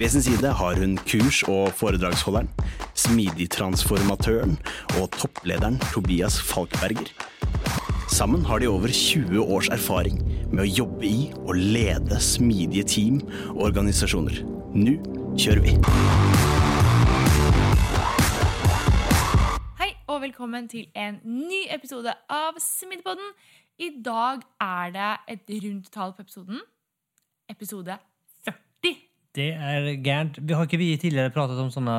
[0.00, 2.48] Ved sin side har hun kurs- og foredragsholderen,
[2.96, 4.54] smidigtransformatøren
[5.00, 7.10] og topplederen Tobias Falkberger.
[8.08, 10.16] Sammen har de over 20 års erfaring
[10.54, 14.40] med å jobbe i og lede smidige team og organisasjoner.
[14.72, 14.96] Nå
[15.36, 15.76] kjører vi!
[19.82, 23.34] Hei og velkommen til en ny episode av Smidigpodden.
[23.76, 26.64] I dag er det et rundt tall på episoden.
[27.52, 28.09] Episode 40.
[29.36, 30.38] Det er gærent.
[30.42, 31.94] Vi har ikke vi tidligere pratet om sånne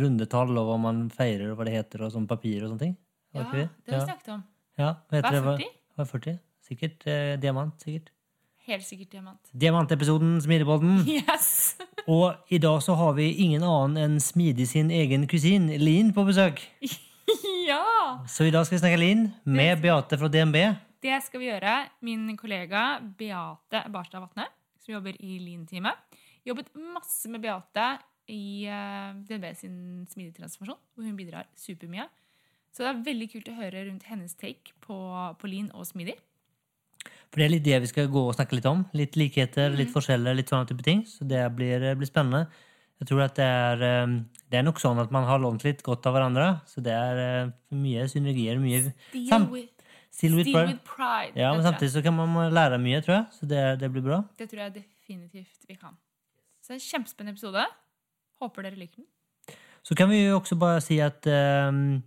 [0.00, 2.94] rundetall og hva man feirer og hva det heter, og sånn papir og sånne ting?
[3.34, 3.66] Ja, Har ikke vi?
[3.86, 4.40] det har vi snakket om.
[4.80, 5.68] Ja, hva heter Hva er det?
[5.68, 5.76] 40?
[5.96, 6.38] Hva er 40?
[6.70, 7.76] Sikkert eh, diamant.
[7.84, 8.08] sikkert.
[8.70, 9.52] Helt sikkert diamant.
[9.52, 11.00] Diamantepisoden Smidigpodden.
[11.18, 11.76] Yes!
[12.08, 16.24] Og i dag så har vi ingen annen enn Smidig sin egen kusin, Lin, på
[16.28, 16.62] besøk.
[17.68, 17.82] ja!
[18.26, 20.56] Så i dag skal vi snakke Lin med Beate fra DNB.
[21.04, 21.74] Det skal vi gjøre.
[22.04, 24.46] Min kollega Beate Barstad Vatne,
[24.80, 25.96] som jobber i Lean-teamet,
[26.46, 27.90] jobbet masse med Beate
[28.30, 29.76] i uh, DNB sin
[30.10, 32.06] smidige transformasjon, hvor hun bidrar supermye.
[32.70, 34.96] Så det er veldig kult å høre rundt hennes take på,
[35.40, 36.16] på Lean og smidig.
[37.30, 38.84] For det er litt det vi skal gå og snakke litt om.
[38.96, 41.04] Litt likheter, litt forskjeller, litt sånne type ting.
[41.06, 42.44] Så det blir, blir spennende.
[43.00, 44.14] Jeg tror at det er, eh,
[44.52, 46.48] det er nok sånn at man har lånt litt godt av hverandre.
[46.68, 48.58] Så det er eh, mye synergier.
[48.60, 48.82] mye
[49.14, 50.74] Deal with, Still with pride.
[50.74, 51.32] with pride.
[51.38, 53.26] Ja, men samtidig så kan man lære mye, tror jeg.
[53.38, 54.22] Så det, det blir bra.
[54.36, 55.94] det tror jeg definitivt vi kan.
[56.70, 57.62] Så en kjempespennende episode.
[58.38, 59.56] Håper dere liker den.
[59.82, 61.98] Så kan vi jo også bare si at um,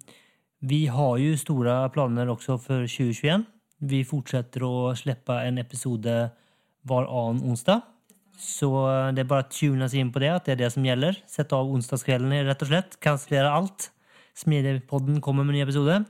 [0.63, 3.43] vi har jo store planer også for 2021.
[3.91, 6.15] Vi fortsetter å slippe en episode
[6.87, 7.83] hver annen onsdag.
[8.39, 8.71] Så
[9.11, 11.19] det er bare å tune sig inn på det, at det er det som gjelder.
[11.27, 12.95] Sett av onsdagskveldene, rett og slett.
[13.03, 13.91] Kansellere alt.
[14.39, 16.05] Smidigpodden kommer med en ny episode.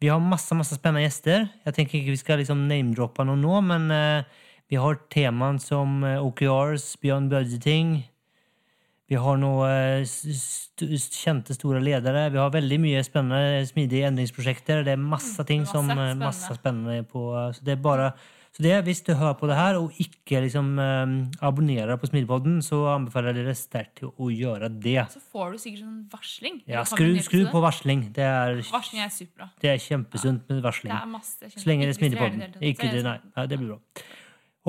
[0.00, 1.50] Vi har masse masse spennende gjester.
[1.68, 4.40] Jeg tenker ikke vi skal liksom namedroppa noen nå, men eh,
[4.70, 7.96] vi har temaer som eh, OKRs, Beyond Budgeting,
[9.10, 12.28] vi har noen st kjente, store ledere.
[12.30, 14.84] Vi har veldig mye spennende, smidige endringsprosjekter.
[14.86, 16.28] Det er masse ting masse som eh, spennende.
[16.28, 17.24] masse spennende på
[17.56, 18.12] Så det er bare
[18.50, 21.12] så det, hvis du hører på det her og ikke liksom, eh,
[21.46, 25.04] abonnerer på Smidepodden, så anbefaler jeg dere sterkt til å gjøre det.
[25.12, 26.56] Så får du sikkert sånn varsling.
[26.70, 28.08] Ja, skru, skru på varsling.
[28.16, 29.50] Det er, Varsling er superbra.
[29.62, 30.90] det er kjempesunt med varsling.
[30.90, 33.18] Det er masse Så lenge det er det Ikke det, nei.
[33.36, 34.02] Ja, det blir bra.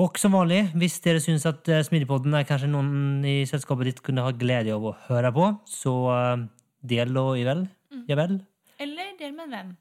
[0.00, 4.00] Og som vanlig, hvis dere syns at smidipodden Smidigpodden er kanskje noen i selskapet ditt
[4.04, 6.46] kunne ha glede av å høre på, så eh,
[6.94, 7.66] del og i vel.
[7.92, 8.06] Mm.
[8.08, 8.38] Ja vel.
[8.80, 9.74] Eller del med en venn.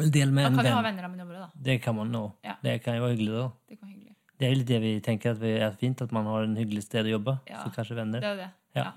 [0.00, 1.48] Del med Da en kan vi ha venner av min jobber da.
[1.54, 2.24] Det kan man nå.
[2.42, 2.56] Ja.
[2.66, 3.46] Det kan jo være hyggelig, da.
[3.70, 4.16] Det kan være hyggelig.
[4.34, 6.82] Det er litt det vi tenker at vi er fint, at man har en hyggelig
[6.88, 7.36] sted å jobbe.
[7.46, 7.62] Ja.
[7.62, 8.24] Så kanskje venner.
[8.24, 8.50] Det er det.
[8.74, 8.88] Ja.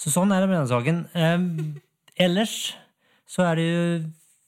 [0.00, 1.04] Så sånn er det med den saken.
[1.14, 1.46] Em,
[2.18, 2.56] ellers
[3.30, 3.84] så er det jo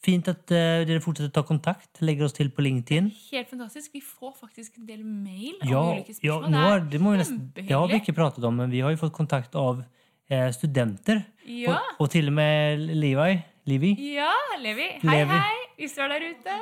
[0.03, 2.03] fint at uh, dere fortsetter å ta kontakt.
[2.03, 3.11] Legger oss til på LinkedIn.
[3.31, 3.93] Helt fantastisk.
[3.95, 6.51] Vi får faktisk en del mail om ulike ulike ja spørsmål.
[6.57, 9.01] nå det, må vi nesten, det har vi ikke pratet om, men vi har jo
[9.01, 9.85] fått kontakt av
[10.29, 11.23] eh, studenter.
[11.47, 11.79] Ja.
[11.79, 13.41] Og, og til og med Levi.
[13.71, 13.95] Levi.
[14.17, 14.89] ja, Levi.
[15.05, 15.39] Hei, Levi.
[15.39, 16.61] hei, hvis du er der ute.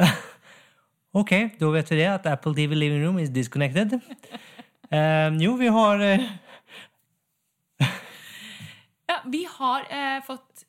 [1.10, 3.96] Ok, da vet vi det, at Apple TV Living Room is disconnected.
[4.94, 6.49] um, jo, vi har eh, Ja,
[9.26, 10.66] vi har eh, fått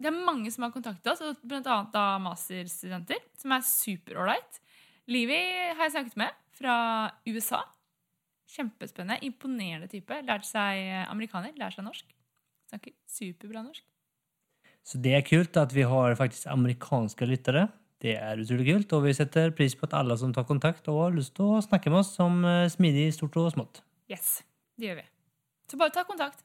[0.00, 4.60] Det er mange som har kontaktet oss, og blant annet da masterstudenter, som er superålreit.
[5.10, 5.36] Livi
[5.74, 6.76] har jeg snakket med fra
[7.28, 7.60] USA.
[8.50, 9.20] Kjempespennende.
[9.26, 10.22] Imponerende type.
[10.26, 11.52] Lærte seg eh, amerikaner.
[11.58, 12.08] Lærer seg norsk.
[12.70, 13.84] Snakker superbra norsk.
[14.86, 17.68] Så det er kult at vi har faktisk amerikanske lyttere.
[18.00, 21.02] Det er utrolig kult, og vi setter pris på at alle som tar kontakt og
[21.04, 23.82] har lyst til å snakke med oss om eh, smidig, stort og smått.
[24.10, 24.38] Yes,
[24.80, 25.10] det gjør vi.
[25.68, 26.40] Så bare ta kontakt.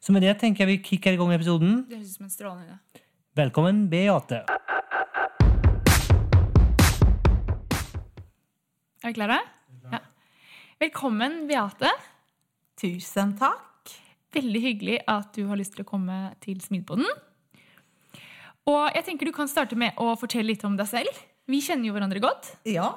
[0.00, 1.84] Så med det tenker jeg vi kicker i gang episoden.
[1.88, 3.04] Det høres ut som en strålende idé.
[3.34, 4.44] Velkommen, Beate.
[9.04, 9.38] Er vi klare?
[9.92, 10.00] Ja.
[10.80, 11.90] Velkommen, Beate.
[12.80, 13.92] Tusen takk.
[14.34, 17.06] Veldig hyggelig at du har lyst til å komme til Smidboden.
[18.70, 21.22] Og jeg tenker du kan starte med å fortelle litt om deg selv.
[21.50, 22.54] Vi kjenner jo hverandre godt.
[22.64, 22.88] Ja,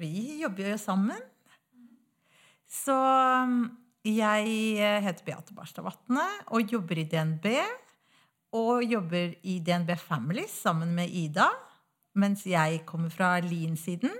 [0.00, 1.20] vi jobber jo sammen.
[2.66, 2.96] Så
[4.06, 6.24] jeg eh, heter Beate Barstad Vatne
[6.54, 7.48] og jobber i DNB.
[8.56, 11.48] Og jobber i DNB Families sammen med Ida.
[12.16, 14.14] Mens jeg kommer fra Lean-siden,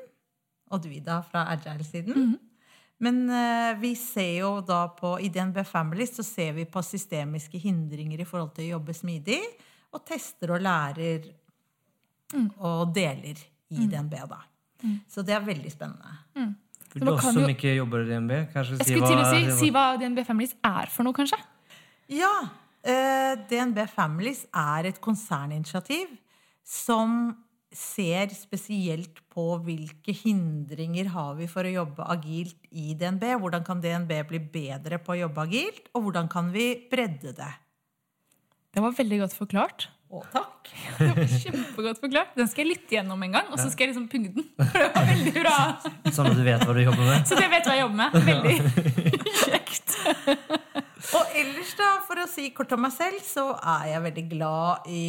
[0.69, 2.13] og du, Ida, fra Agile-siden.
[2.99, 7.61] Men eh, vi ser jo da på i DNB Families så ser vi på systemiske
[7.61, 9.41] hindringer i forhold til å jobbe smidig.
[9.95, 11.31] Og tester og lærer
[12.59, 13.39] og deler
[13.71, 14.43] i DNB, da.
[15.09, 16.19] Så det er veldig spennende.
[17.05, 20.25] Så oss som jo- ikke jobber i DNB, kanskje si hva, si, si hva DNB
[20.27, 21.39] Families er for noe, kanskje.
[22.09, 22.31] Ja.
[22.87, 26.07] eh, DNB Families er et konserninitiativ
[26.65, 27.37] som
[27.73, 33.23] ser spesielt på hvilke hindringer har vi for å jobbe agilt i DNB.
[33.43, 37.51] Hvordan kan DNB bli bedre på å jobbe agilt, og hvordan kan vi bredde det?
[38.73, 39.89] Det var veldig godt forklart.
[40.07, 40.69] Å, takk.
[41.01, 42.35] Det var Kjempegodt forklart.
[42.39, 44.47] Den skal jeg lytte gjennom en gang, og så skal jeg liksom pugge den.
[44.71, 45.57] For det var veldig bra.
[46.15, 47.25] Sånn at du vet hva du jobber med.
[47.29, 48.11] Så jeg vet hva jeg jobber med.
[48.31, 49.97] Veldig kjekt.
[51.17, 54.89] Og ellers, da, for å si kort om meg selv, så er jeg veldig glad
[54.91, 55.07] i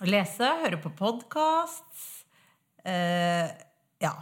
[0.00, 2.06] å lese, høre på podkast.
[2.86, 3.50] Eh,
[4.02, 4.14] ja.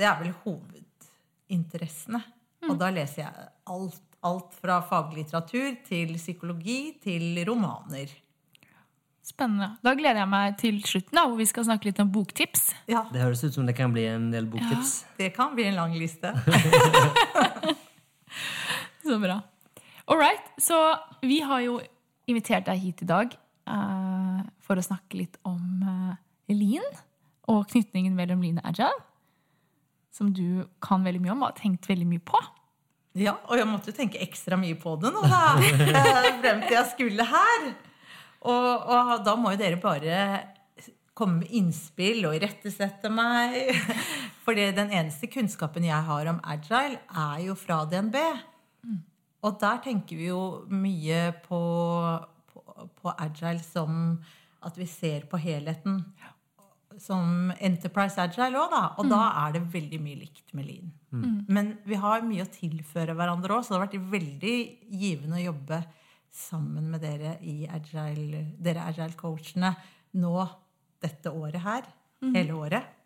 [0.00, 2.22] Det er vel hovedinteressene.
[2.70, 8.12] Og da leser jeg alt, alt fra faglitteratur til psykologi til romaner.
[9.30, 9.68] Spennende.
[9.84, 12.70] Da gleder jeg meg til slutten, da, hvor vi skal snakke litt om boktips.
[12.90, 15.04] Ja, Det høres ut som det kan bli en del boktips.
[15.20, 16.32] det kan bli en lang liste.
[19.04, 19.40] Så bra.
[20.06, 20.42] All right.
[20.58, 20.76] Så
[21.22, 21.78] vi har jo
[22.30, 23.32] invitert deg hit i dag
[23.70, 26.14] uh, for å snakke litt om uh,
[26.50, 26.86] Lean
[27.50, 29.04] og knytningen mellom Lean og Agile.
[30.14, 32.40] Som du kan veldig mye om og har tenkt veldig mye på.
[33.18, 35.54] Ja, og jeg måtte jo tenke ekstra mye på det nå, da.
[35.62, 37.70] eh, Frem til jeg skulle her.
[38.40, 40.16] Og, og da må jo dere bare
[41.20, 43.74] komme med innspill og irettesette meg.
[44.44, 48.16] For den eneste kunnskapen jeg har om agile, er jo fra DNB.
[49.44, 51.60] Og der tenker vi jo mye på,
[52.50, 54.18] på, på agile som
[54.64, 56.02] at vi ser på helheten.
[57.00, 58.82] Som Enterprise Agile òg, da.
[59.00, 60.90] Og da er det veldig mye likt med Lean.
[61.48, 64.56] Men vi har mye å tilføre hverandre òg, så det har vært veldig
[65.00, 65.80] givende å jobbe
[66.32, 69.72] sammen med dere i agile, dere agile-coachene
[70.20, 70.34] nå
[71.02, 71.86] dette året her.
[72.34, 72.96] Hele året.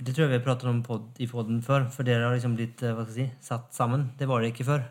[0.00, 2.54] Det tror jeg vi har pratet om pod, i podden før, for dere har liksom
[2.56, 4.06] blitt eh, hva skal jeg si, satt sammen.
[4.16, 4.86] Det var det ikke før.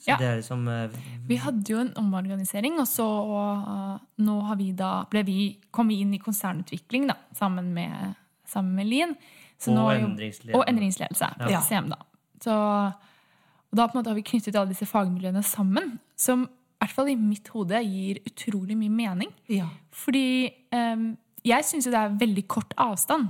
[0.00, 0.16] Så Ja.
[0.16, 0.88] det er liksom uh,
[1.28, 5.36] Vi hadde jo en omorganisering, og så uh, nå har vi da, ble vi,
[5.70, 8.14] kom vi inn i konsernutvikling da, sammen med,
[8.48, 9.12] sammen med Lien.
[9.60, 10.56] Så Og nå er jo- endringsledelse.
[10.56, 11.28] Og endringsledelse.
[11.52, 11.60] Ja.
[11.60, 11.98] CM, da.
[12.40, 16.46] Så, og da på en måte har vi knyttet alle disse fagmiljøene sammen, som
[16.80, 19.32] hvert fall i mitt hode gir utrolig mye mening.
[19.52, 19.68] Ja.
[19.92, 21.12] Fordi ehm,
[21.46, 23.28] jeg syns jo det er veldig kort avstand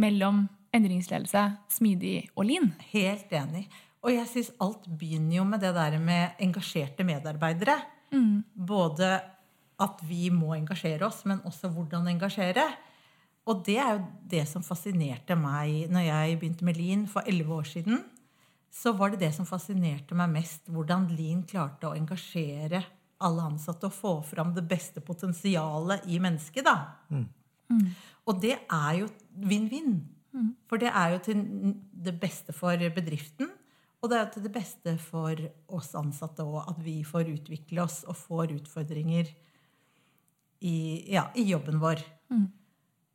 [0.00, 0.44] mellom
[0.76, 2.70] endringsledelse, smidig og lean.
[2.92, 3.64] Helt enig.
[4.04, 7.76] Og jeg syns alt begynner jo med det der med engasjerte medarbeidere.
[8.54, 9.10] Både
[9.80, 12.66] at vi må engasjere oss, men også hvordan engasjere.
[13.48, 14.00] Og det er jo
[14.30, 18.02] det som fascinerte meg når jeg begynte med Lean for elleve år siden.
[18.70, 22.84] Så var det det som fascinerte meg mest, hvordan Lean klarte å engasjere
[23.20, 26.64] alle ansatte og få fram det beste potensialet i mennesket.
[26.64, 26.76] da.
[28.26, 30.00] Og det er jo vinn-vinn.
[30.70, 31.40] For det er jo til
[31.92, 33.50] det beste for bedriften,
[34.00, 37.82] og det er jo til det beste for oss ansatte òg, at vi får utvikle
[37.82, 39.28] oss og får utfordringer
[40.60, 40.76] i,
[41.12, 42.00] ja, i jobben vår.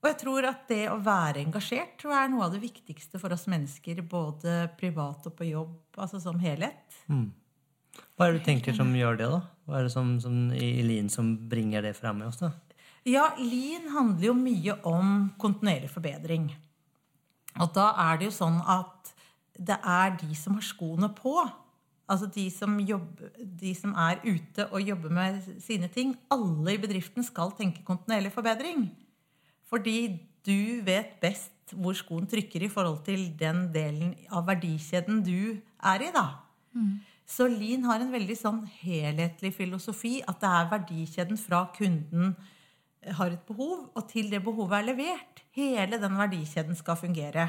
[0.05, 3.17] Og jeg tror at det å være engasjert tror jeg er noe av det viktigste
[3.17, 6.99] for oss mennesker, både privat og på jobb, altså som helhet.
[7.09, 9.39] Hva er det du tenker som gjør det, da?
[9.65, 12.51] Hva er det som, som i Lean som bringer det frem med oss, da?
[13.09, 16.51] Ja, Lean handler jo mye om kontinuerlig forbedring.
[17.57, 19.09] Og da er det jo sånn at
[19.57, 21.33] det er de som har skoene på,
[22.05, 26.81] altså de som, jobber, de som er ute og jobber med sine ting, alle i
[26.85, 28.85] bedriften skal tenke kontinuerlig forbedring.
[29.69, 35.57] Fordi du vet best hvor skoen trykker i forhold til den delen av verdikjeden du
[35.81, 36.27] er i, da.
[37.25, 42.35] Så Lean har en veldig sånn helhetlig filosofi, at det er verdikjeden fra kunden
[43.05, 45.41] har et behov, og til det behovet er levert.
[45.57, 47.47] Hele den verdikjeden skal fungere.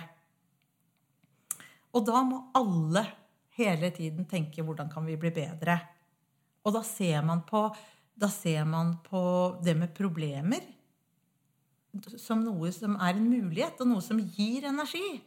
[1.96, 3.04] Og da må alle
[3.56, 5.78] hele tiden tenke hvordan kan vi bli bedre?
[6.64, 7.68] Og da ser man på,
[8.16, 9.22] da ser man på
[9.64, 10.64] det med problemer
[12.20, 15.20] som noe som er en mulighet, og noe som gir energi.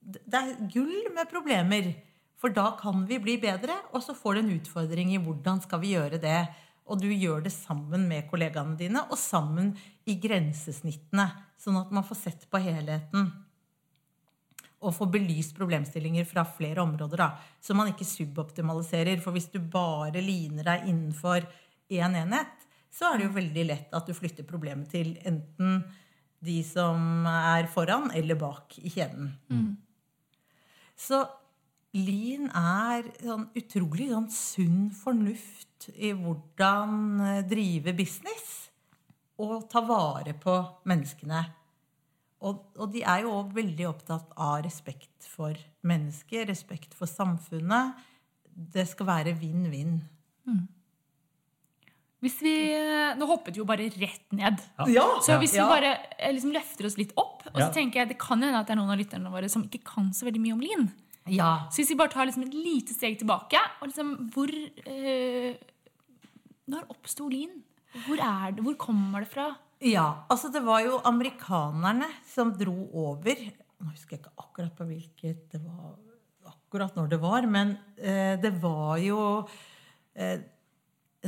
[0.00, 1.94] Det er gull med problemer,
[2.36, 5.82] for da kan vi bli bedre, og så får du en utfordring i hvordan skal
[5.82, 6.40] vi gjøre det.
[6.86, 9.72] Og du gjør det sammen med kollegaene dine, og sammen
[10.06, 11.26] i grensesnittene.
[11.58, 13.32] Sånn at man får sett på helheten.
[14.84, 17.16] Og får belyst problemstillinger fra flere områder.
[17.16, 17.30] da,
[17.60, 19.18] Så man ikke suboptimaliserer.
[19.20, 21.48] For hvis du bare liner deg innenfor
[21.90, 25.82] én enhet, så er det jo veldig lett at du flytter problemet til enten
[26.44, 29.32] de som er foran eller bak i kjeden.
[30.96, 31.22] Så
[31.96, 38.70] lean er sånn utrolig sånn sunn fornuft i hvordan eh, drive business
[39.42, 40.56] og ta vare på
[40.88, 41.42] menneskene.
[42.46, 45.56] Og, og de er jo òg veldig opptatt av respekt for
[45.88, 47.96] mennesker, respekt for samfunnet.
[48.44, 49.98] Det skal være vinn-vinn.
[52.24, 52.52] Hvis vi,
[53.20, 54.60] Nå hoppet vi jo bare rett ned.
[54.88, 57.72] Ja, Så hvis vi bare eh, liksom løfter oss litt opp Og så Ja.
[57.74, 60.08] tenker jeg det kan hende at det er noen av lytterne våre som ikke kan
[60.16, 60.86] så veldig mye om lin.
[61.28, 61.68] Ja.
[61.70, 64.50] Så hvis vi bare tar liksom et lite steg tilbake og liksom hvor
[64.86, 65.54] eh,
[66.66, 67.62] Når oppsto lin?
[68.06, 68.64] Hvor er det?
[68.64, 69.50] Hvor kommer det fra?
[69.80, 73.36] Ja, altså det var jo amerikanerne som dro over.
[73.80, 75.94] Nå husker jeg ikke akkurat på hvilket det var,
[76.48, 79.18] akkurat når det var, men eh, det var jo
[80.16, 80.40] eh,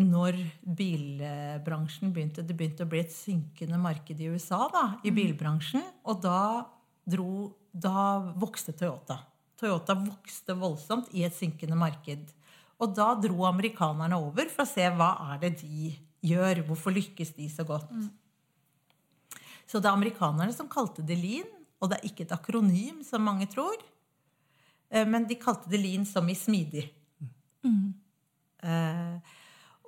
[0.01, 5.85] når bilbransjen begynte Det begynte å bli et synkende marked i USA, da, i bilbransjen.
[6.05, 6.67] Og da
[7.09, 9.21] dro Da vokste Toyota.
[9.59, 12.31] Toyota vokste voldsomt i et synkende marked.
[12.79, 15.93] Og da dro amerikanerne over for å se hva er det de
[16.25, 16.65] gjør.
[16.67, 17.91] Hvorfor lykkes de så godt?
[19.69, 23.23] Så det er amerikanerne som kalte det lean, og det er ikke et akronym, som
[23.23, 23.77] mange tror.
[24.91, 26.89] Eh, Men de kalte det lean som i smidig.
[28.63, 29.19] Eh,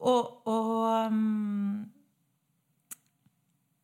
[0.00, 0.76] og og
[1.10, 1.84] um,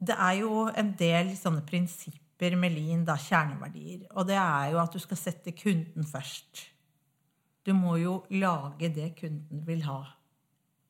[0.07, 4.05] det er jo en del sånne prinsipper med lean, da, kjerneverdier.
[4.15, 6.67] Og det er jo at du skal sette kunden først.
[7.67, 10.03] Du må jo lage det kunden vil ha.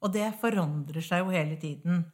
[0.04, 2.04] Og det forandrer seg jo hele tiden.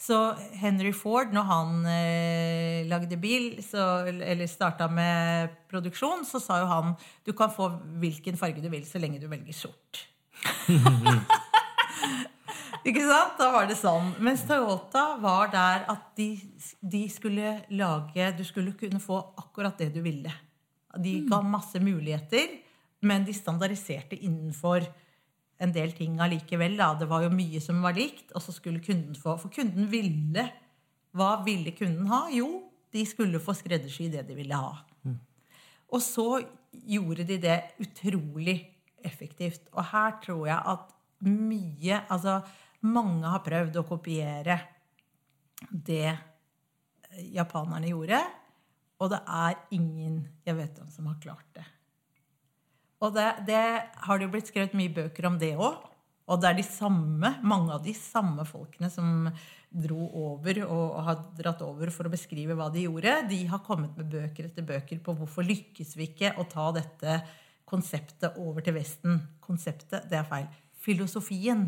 [0.00, 0.16] Så
[0.56, 6.70] Henry Ford, når han eh, lagde bil, så, eller starta med produksjon, så sa jo
[6.70, 6.94] han
[7.26, 7.68] du kan få
[8.00, 10.06] hvilken farge du vil så lenge du velger sort.
[12.88, 13.36] Ikke sant?
[13.38, 14.14] Da var det sånn.
[14.24, 16.32] Mens Toyota var der at de,
[16.80, 20.32] de skulle lage Du skulle kunne få akkurat det du ville.
[20.98, 22.56] De ga masse muligheter,
[23.06, 24.88] men de standardiserte innenfor
[25.60, 26.74] en del ting allikevel.
[26.80, 26.94] Da.
[26.98, 30.48] Det var jo mye som var likt, og så skulle kunden få For kunden ville
[31.14, 32.24] Hva ville kunden ha?
[32.32, 34.86] Jo, de skulle få skreddersy det de ville ha.
[35.90, 36.40] Og så
[36.70, 38.60] gjorde de det utrolig
[39.02, 39.66] effektivt.
[39.72, 40.92] Og her tror jeg at
[41.26, 42.40] mye Altså,
[42.86, 44.56] mange har prøvd å kopiere
[45.70, 46.14] det
[47.34, 48.20] japanerne gjorde,
[49.00, 51.66] og det er ingen jeg vet om som har klart det.
[53.00, 53.60] Og det, det
[54.04, 55.86] har det jo blitt skrevet mye bøker om det òg.
[56.30, 59.26] Og det er de samme, mange av de samme folkene som
[59.70, 63.16] dro over og har dratt over for å beskrive hva de gjorde.
[63.30, 67.20] De har kommet med bøker etter bøker på hvorfor lykkes vi ikke å ta dette
[67.70, 69.18] konseptet over til Vesten.
[69.42, 70.46] Konseptet, det er feil.
[70.80, 71.66] Filosofien.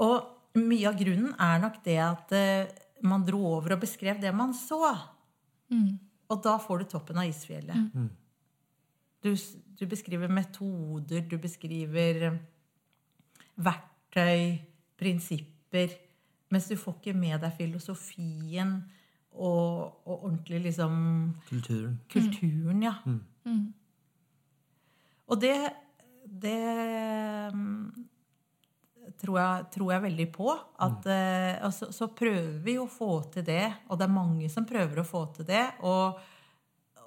[0.00, 2.70] Og mye av grunnen er nok det at eh,
[3.04, 4.80] man dro over og beskrev det man så.
[6.30, 7.92] Og da får du toppen av isfjellet.
[9.24, 9.30] Du,
[9.80, 12.40] du beskriver metoder, du beskriver eh,
[13.56, 14.58] verktøy,
[15.00, 15.94] prinsipper.
[16.52, 18.76] Mens du får ikke med deg filosofien
[19.34, 20.92] og, og ordentlig liksom
[21.48, 21.96] Kulturen.
[22.12, 22.94] kulturen, ja.
[25.26, 25.56] Og det,
[26.42, 28.06] det mm,
[29.20, 30.50] tror, jeg, tror jeg veldig på.
[30.86, 31.64] At, mm.
[31.66, 35.02] og så, så prøver vi å få til det, og det er mange som prøver
[35.02, 35.64] å få til det.
[35.86, 36.20] Og,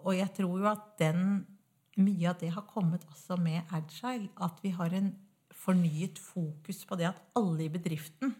[0.04, 1.46] og jeg tror jo at den,
[1.98, 4.30] mye av det har kommet også med Agile.
[4.46, 5.14] At vi har en
[5.58, 8.36] fornyet fokus på det at alle i bedriften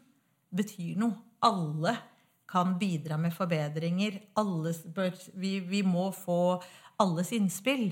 [0.54, 1.24] betyr noe.
[1.46, 1.94] Alle
[2.50, 4.22] kan bidra med forbedringer.
[4.40, 4.72] Alle
[5.36, 6.58] vi, vi må få
[7.04, 7.92] alles innspill.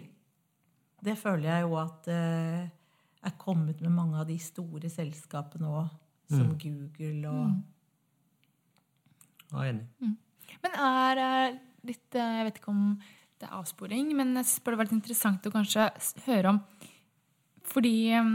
[1.06, 2.64] Det føler jeg jo at eh,
[3.26, 5.90] er kommet med mange av de store selskapene òg,
[6.30, 7.62] som Google og
[9.52, 9.86] Ja, enig.
[10.64, 12.86] Men er eh, litt eh, Jeg vet ikke om
[13.40, 15.90] det er avsporing, men jeg synes det var litt interessant å kanskje
[16.26, 16.60] høre om
[17.68, 18.32] Fordi eh,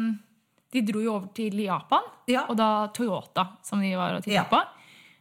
[0.71, 2.45] de dro jo over til Japan, Ja.
[2.49, 4.45] og da Toyota, som de var og titta Ja.
[4.47, 4.61] på.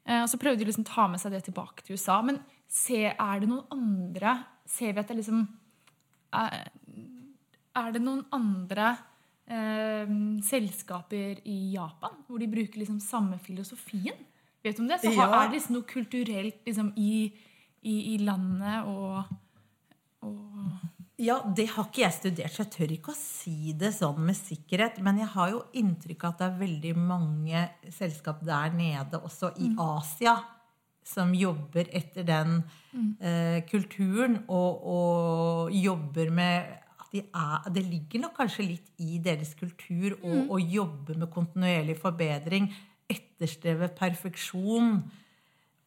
[0.06, 2.22] Eh, Og så prøvde de liksom å ta med seg det tilbake til USA.
[2.22, 5.48] Men se, er det noen andre Ser vi at det liksom
[6.32, 6.70] Er,
[7.76, 8.92] er det noen andre
[9.50, 10.12] eh,
[10.46, 14.18] selskaper i Japan hvor de bruker liksom samme filosofien?
[14.64, 15.00] Vet du om det?
[15.02, 15.42] Så har, Ja.
[15.44, 17.32] er det liksom noe kulturelt liksom, i,
[17.82, 19.24] i, i landet og,
[20.22, 20.72] og
[21.20, 24.38] Ja, det har ikke jeg studert, så jeg tør ikke å si det sånn med
[24.40, 25.02] sikkerhet.
[25.04, 29.50] Men jeg har jo inntrykk av at det er veldig mange selskap der nede, også
[29.60, 30.38] i Asia,
[31.04, 32.62] som jobber etter den
[33.20, 36.70] eh, kulturen og, og jobber med
[37.12, 41.98] de er, Det ligger nok kanskje litt i deres kultur å å jobbe med kontinuerlig
[42.00, 42.70] forbedring,
[43.10, 45.00] etterstreve perfeksjon.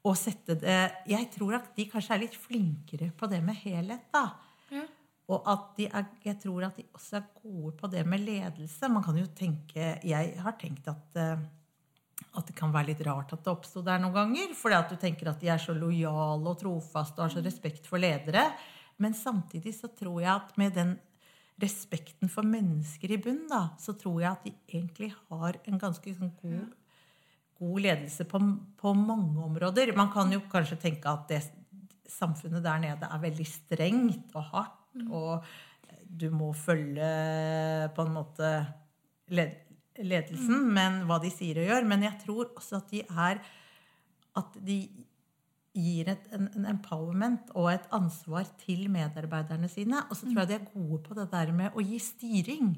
[0.02, 4.08] Og sette det Jeg tror at de kanskje er litt flinkere på det med helhet,
[4.12, 4.32] da.
[4.72, 4.88] Mm.
[5.30, 8.90] Og at de er, jeg tror at de også er gode på det med ledelse.
[8.90, 11.38] Man kan jo tenke, Jeg har tenkt at, eh,
[12.34, 14.54] at det kan være litt rart at det oppsto der noen ganger.
[14.58, 17.86] Fordi at du tenker at de er så lojale og trofaste og har så respekt
[17.86, 18.50] for ledere.
[18.98, 20.98] Men samtidig så tror jeg at med den
[21.60, 26.14] respekten for mennesker i bunn, da, så tror jeg at de egentlig har en ganske
[26.16, 26.70] sånn god,
[27.60, 28.40] god ledelse på,
[28.80, 29.94] på mange områder.
[29.96, 31.42] Man kan jo kanskje tenke at det
[32.12, 35.44] samfunnet der nede er veldig strengt og hardt, og
[36.12, 37.12] du må følge
[37.96, 38.48] på en måte
[39.32, 39.60] led
[40.00, 41.86] ledelsen, men hva de sier og gjør.
[41.88, 43.42] Men jeg tror også at de er
[44.32, 44.76] At de
[45.74, 50.02] gir et, en, en empowerment og et ansvar til medarbeiderne sine.
[50.10, 52.74] Og så tror jeg de er gode på det der med å gi styring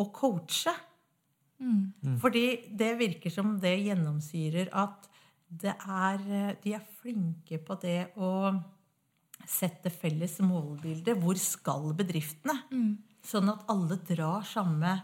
[0.00, 0.72] og coache.
[2.22, 5.06] Fordi det virker som det gjennomsyrer at
[5.50, 8.54] det er, de er flinke på det å
[9.46, 11.14] sette felles målbilde.
[11.20, 12.54] Hvor skal bedriftene?
[13.22, 14.94] Sånn at alle drar samme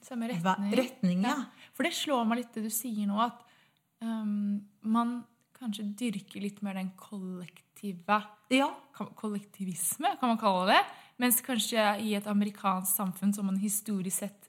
[0.00, 0.72] Samme retning.
[0.78, 1.22] retning.
[1.22, 1.34] ja.
[1.36, 1.68] Ja.
[1.74, 3.42] For det slår meg litt det du sier nå, at
[4.00, 5.18] um, man
[5.58, 8.20] kanskje dyrke litt mer den kollektive
[8.54, 8.68] ja.
[8.94, 10.82] kollektivisme, kan man kalle det.
[11.18, 14.48] Mens kanskje i et amerikansk samfunn så har man historisk sett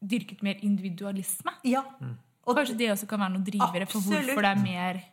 [0.00, 1.56] dyrket mer individualisme.
[1.64, 1.84] ja.
[2.46, 5.04] Og Kanskje det også kan være noen drivere for hvorfor det er mer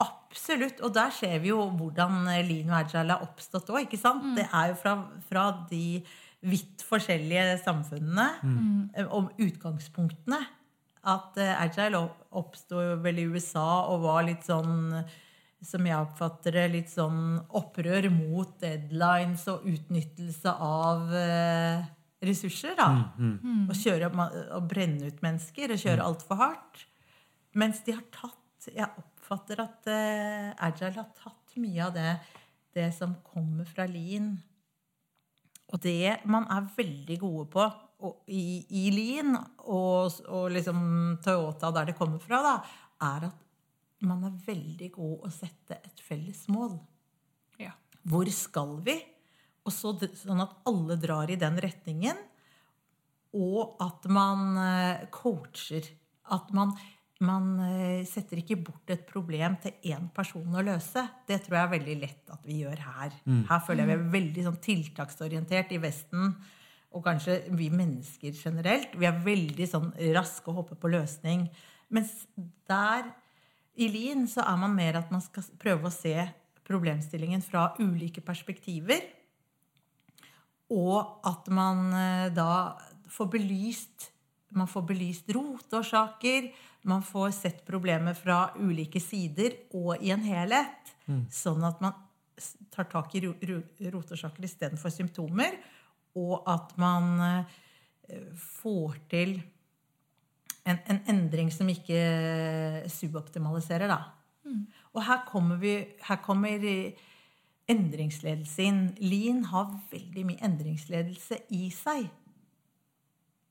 [0.00, 0.78] Absolutt.
[0.80, 3.92] Og der ser vi jo hvordan Lean og Agile har oppstått òg.
[4.00, 4.30] sant?
[4.38, 4.94] Det er jo fra,
[5.28, 6.00] fra de
[6.40, 9.10] vidt forskjellige samfunnene mm.
[9.12, 10.38] om utgangspunktene.
[11.08, 15.04] At eh, Agile opp- oppsto vel i USA og var litt sånn
[15.60, 21.82] som jeg oppfatter det, litt sånn opprør mot deadlines og utnyttelse av eh,
[22.24, 22.76] ressurser.
[22.78, 22.86] da.
[23.68, 24.08] Og, kjøre,
[24.56, 26.86] og brenne ut mennesker og kjøre altfor hardt.
[27.60, 28.36] Mens de har tatt
[28.70, 32.10] Jeg oppfatter at eh, Agile har tatt mye av det,
[32.76, 34.34] det som kommer fra Lean.
[35.72, 37.64] Og det man er veldig gode på
[38.06, 40.80] og, i, i Lean og, og liksom
[41.24, 42.54] Toyota der det kommer fra, da,
[43.10, 43.46] er at
[44.06, 46.78] man er veldig god å sette et felles mål.
[47.60, 47.74] Ja.
[48.08, 48.96] Hvor skal vi?
[49.66, 52.22] Og så, sånn at alle drar i den retningen.
[53.36, 55.84] Og at man eh, coacher.
[56.32, 56.72] At man,
[57.22, 61.04] man eh, setter ikke bort et problem til én person å løse.
[61.28, 63.20] Det tror jeg er veldig lett at vi gjør her.
[63.50, 66.32] Her føler jeg vi er veldig sånn tiltaksorientert i Vesten.
[66.90, 68.96] Og kanskje vi mennesker generelt.
[68.98, 71.44] Vi er veldig sånn raske å hoppe på løsning.
[71.94, 72.24] Mens
[72.70, 73.12] der
[73.80, 76.16] i Lean så er man mer at man skal prøve å se
[76.66, 79.04] problemstillingen fra ulike perspektiver.
[80.70, 82.50] Og at man eh, da
[83.10, 84.10] får belyst
[84.50, 86.48] man får belyst rotårsaker,
[86.90, 90.90] man får sett problemet fra ulike sider og i en helhet.
[91.30, 91.94] Sånn at man
[92.74, 95.54] tar tak i ro- ro- rotårsaker istedenfor symptomer.
[96.18, 99.36] Og at man eh, får til
[100.66, 102.00] en, en endring som ikke
[102.90, 104.00] suboptimaliserer, da.
[104.94, 106.64] Og her kommer, vi, her kommer
[107.70, 108.80] endringsledelse inn.
[108.98, 112.08] Lean har veldig mye endringsledelse i seg.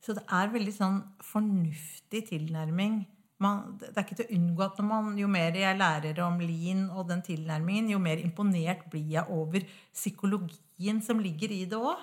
[0.03, 3.01] Så det er veldig sånn fornuftig tilnærming.
[3.43, 6.87] Man, det er ikke til å unngå at man, jo mer jeg lærer om lean
[6.91, 9.63] og den tilnærmingen, jo mer imponert blir jeg over
[9.95, 12.01] psykologien som ligger i det òg.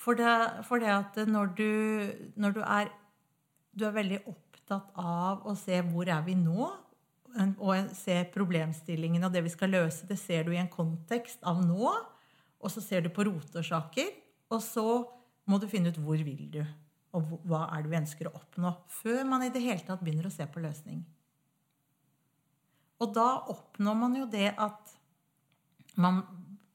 [0.00, 1.70] For, det, for det at når du,
[2.40, 2.90] når du er
[3.76, 6.70] du er veldig opptatt av å se hvor er vi nå,
[7.62, 10.08] og se problemstillingen og det vi skal løse.
[10.08, 11.92] Det ser du i en kontekst av nå,
[12.60, 14.10] og så ser du på rotårsaker.
[14.50, 14.84] Og så
[15.46, 16.60] må du finne ut hvor vil du,
[17.14, 20.26] og hva er det vi ønsker å oppnå, før man i det hele tatt begynner
[20.26, 21.04] å se på løsning.
[23.00, 24.96] Og da oppnår man jo det at
[26.00, 26.20] man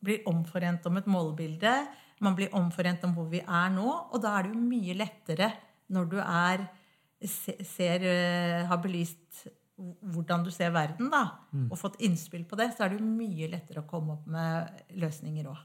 [0.05, 1.73] blir omforent om et målbilde.
[2.23, 3.89] Man blir omforent om hvor vi er nå.
[4.11, 5.51] Og da er det jo mye lettere
[5.91, 6.65] når du er
[7.25, 11.25] ser, eh, har belyst hvordan du ser verden, da,
[11.67, 14.85] og fått innspill på det, så er det jo mye lettere å komme opp med
[14.95, 15.57] løsninger òg.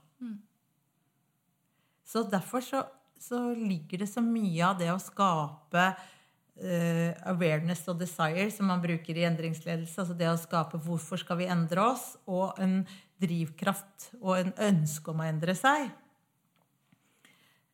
[2.11, 2.83] Så derfor så,
[3.23, 8.83] så ligger det så mye av det å skape uh, awareness og desire, som man
[8.83, 9.95] bruker i endringsledelse.
[10.03, 12.83] Altså det å skape 'hvorfor skal vi endre oss?' og en
[13.23, 15.87] drivkraft og en ønske om å endre seg.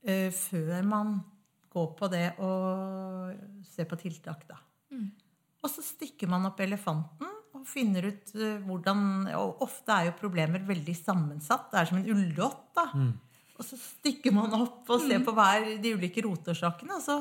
[0.06, 1.16] Eh, før man
[1.72, 4.60] går på det og ser på tiltak, da.
[5.62, 9.00] Og så stikker man opp elefanten og finner ut uh, hvordan
[9.34, 11.70] Og ofte er jo problemer veldig sammensatt.
[11.72, 12.86] Det er som en ulldott, da.
[13.56, 17.00] Og så stikker man opp og ser på hver de ulike rotårsakene.
[17.00, 17.18] Og så,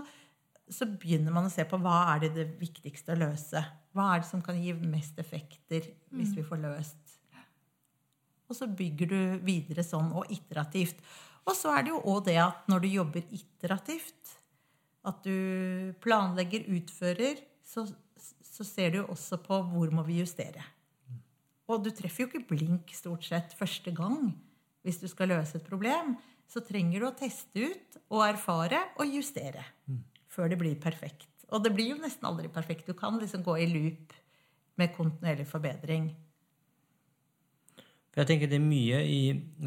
[0.69, 3.63] så begynner man å se på hva er det det viktigste å løse.
[3.95, 7.05] Hva er det som kan gi mest effekter hvis vi får løst
[8.45, 10.99] og så bygger du videre sånn, og iterativt.
[11.45, 14.35] Og så er det jo òg det at når du jobber iterativt,
[15.05, 17.85] at du planlegger, utfører, så,
[18.41, 20.63] så ser du jo også på hvor må vi justere.
[21.69, 24.33] Og du treffer jo ikke blink stort sett første gang
[24.85, 26.15] hvis du skal løse et problem.
[26.45, 29.63] Så trenger du å teste ut og erfare og justere
[30.29, 31.29] før det blir perfekt.
[31.53, 32.85] Og det blir jo nesten aldri perfekt.
[32.89, 34.13] Du kan liksom gå i loop
[34.77, 36.09] med kontinuerlig forbedring.
[38.15, 39.17] For jeg tenker det er mye i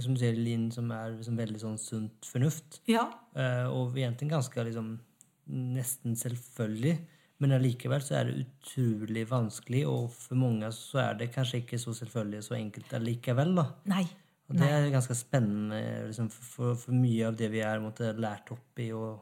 [0.01, 2.81] som du sier, Linn, som er liksom veldig sånn sunt fornuft.
[2.89, 3.07] Ja,
[3.39, 4.87] Eh, og egentlig ganske liksom,
[5.47, 6.97] nesten selvfølgelig.
[7.39, 11.79] Men allikevel så er det utrolig vanskelig, og for mange så er det kanskje ikke
[11.79, 13.55] så selvfølgelig så enkelt allikevel.
[13.61, 13.67] da.
[13.93, 14.07] nei.
[14.49, 15.79] Og det er ganske spennende.
[16.09, 19.21] Liksom, for, for mye av det vi er måtte, lært opp i og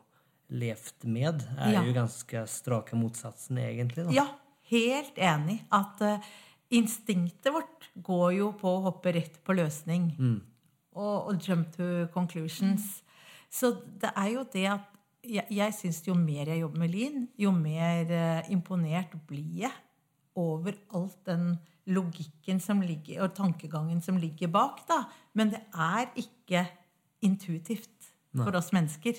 [0.55, 1.83] levd med, er Ja.
[1.83, 4.05] jo ganske strake motsatsen, egentlig.
[4.07, 4.13] da.
[4.15, 4.27] Ja,
[4.71, 5.59] helt enig.
[5.75, 6.23] At eh,
[6.75, 10.11] instinktet vårt går jo på å hoppe rett på løsning.
[10.97, 13.03] Og, og jump to conclusions.
[13.53, 14.93] Så det er jo det at
[15.27, 19.75] jeg, jeg syns jo mer jeg jobber med Lean, jo mer eh, imponert blir jeg
[20.37, 21.57] over alt den
[21.91, 24.83] logikken som ligger, og tankegangen som ligger bak.
[24.89, 25.05] da.
[25.39, 26.67] Men det er ikke
[27.25, 29.17] intuitivt for oss mennesker.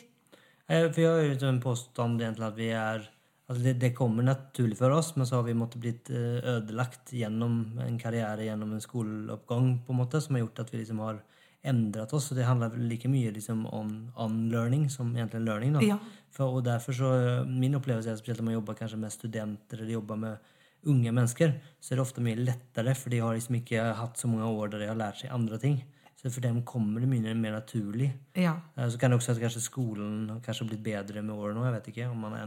[0.67, 3.07] Vi har jo en påstand egentlig at vi er
[3.47, 7.13] altså det, det kommer naturlig for oss, men så har vi måttet blitt eh, ødelagt
[7.15, 11.01] gjennom en karriere, gjennom en skoleoppgang, på en måte, som har gjort at vi liksom
[11.05, 11.23] har
[11.67, 12.29] endret oss.
[12.31, 13.95] Og det handler like mye liksom om
[14.27, 15.79] unlearning som egentlig learning.
[15.86, 15.97] Ja.
[16.33, 19.81] For, og derfor så, eh, Min opplevelse er spesielt når man jobber kanskje med studenter
[19.81, 20.53] eller jobber med
[20.88, 24.29] unge mennesker, så er det ofte mye lettere, for de har liksom ikke hatt så
[24.29, 25.79] mange år der de har lært seg andre ting.
[26.17, 28.08] Så for dem kommer det mye mer naturlig.
[28.34, 28.56] Ja.
[28.75, 31.65] Eh, Så kan det også at kanskje skolen har blitt bedre med årene.
[31.67, 32.41] Jeg vet ikke om man har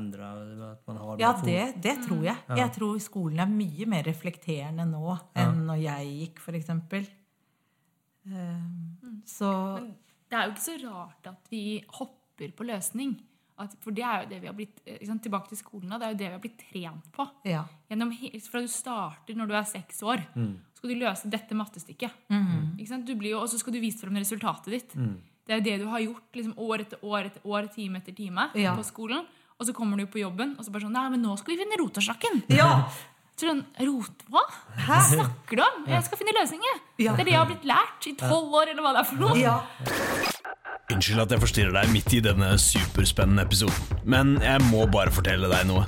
[0.99, 2.37] har Ja, det, det tror jeg.
[2.49, 6.67] Jeg tror skolen er mye mer reflekterende nå enn når jeg gikk, f.eks.
[9.27, 9.51] Så
[10.31, 13.17] Det er jo ikke så rart at vi hopper på løsning.
[13.61, 16.13] At, for det er jo det vi har blitt liksom, Tilbake til skolen, det er
[16.15, 17.27] jo det vi har blitt trent på.
[17.45, 17.65] ja.
[17.91, 18.13] Gjennom,
[18.47, 20.23] fra du starter når du er seks år,
[20.81, 22.15] skal du løse dette mattestykket.
[22.81, 23.05] Ikke sant?
[23.07, 24.97] Du blir jo, og så skal du vise frem resultatet ditt.
[25.51, 28.49] Det er det du har gjort liksom, år etter år etter år, time etter time
[28.57, 28.73] Ja.
[28.79, 29.27] på skolen.
[29.61, 31.61] Og så kommer du på jobben, og så bare sånn Nei, men nå skal vi
[31.63, 32.45] finne rotårsaken!
[32.57, 32.73] Ja!
[33.41, 34.25] Så sånn, Rot...
[34.29, 34.43] Hva?
[34.85, 35.85] Hva snakker du om?
[35.89, 36.81] Jeg skal finne løsninger.
[37.01, 37.15] Ja.
[37.17, 39.23] Det er det jeg har blitt lært i tolv år, eller hva det er for
[39.23, 39.39] noe.
[39.41, 39.55] ja.
[40.93, 45.49] Unnskyld at jeg forstyrrer deg midt i denne superspennende episoden, men jeg må bare fortelle
[45.49, 45.87] deg noe.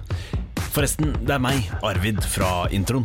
[0.72, 3.04] Forresten, det er meg, Arvid, fra introen.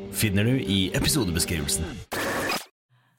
[0.11, 1.85] finner du i episodebeskrivelsen.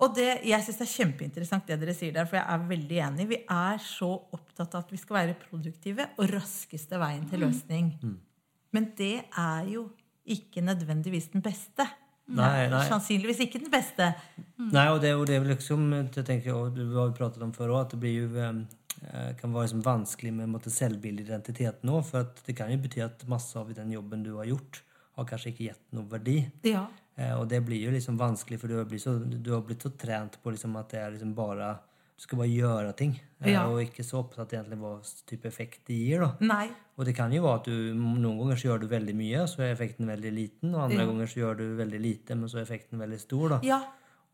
[0.02, 3.00] Og det, jeg syns det er kjempeinteressant det dere sier der, for jeg er veldig
[3.07, 3.26] enig.
[3.31, 7.92] Vi er så opptatt av at vi skal være produktive og raskeste veien til løsning.
[8.74, 9.87] Men det er jo
[10.33, 11.87] ikke nødvendigvis den beste.
[12.33, 12.83] Nei, nei.
[12.88, 14.12] Sannsynligvis ikke den beste.
[14.59, 17.52] Nei, og det, og det er liksom jeg tenker, og Du har jo pratet om
[17.55, 22.00] før også, at det blir jo eh, kan være liksom vanskelig med selvbildeidentitet nå.
[22.07, 24.83] For at det kan jo bety at masse av den jobben du har gjort,
[25.16, 26.38] har kanskje ikke gitt noe verdi.
[26.64, 26.87] Ja.
[27.16, 29.83] Eh, og det blir jo liksom vanskelig, for du har blitt så, du har blitt
[29.85, 31.79] så trent på liksom at det er liksom bare
[32.16, 33.66] Du skal bare gjøre ting, eh, Ja.
[33.66, 36.20] og ikke så opptatt egentlig hva type effekt det gir.
[36.20, 36.37] da.
[36.40, 36.68] Nei.
[36.96, 39.59] Og det kan jo være at du noen ganger så gjør du veldig mye, så
[39.64, 40.75] er effekten veldig liten.
[40.75, 41.07] Og andre Ja.
[41.07, 43.48] ganger så gjør du veldig lite, men så er effekten veldig stor.
[43.48, 43.61] da.
[43.64, 43.81] Ja.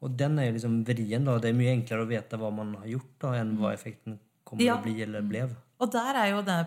[0.02, 1.24] Og den er jo liksom vrien.
[1.24, 1.38] da.
[1.38, 4.62] Det er mye enklere å vite hva man har gjort, da, enn hva effekten kommer
[4.64, 4.76] Ja.
[4.76, 5.48] å bli eller ble.
[5.80, 6.66] Og der er jo det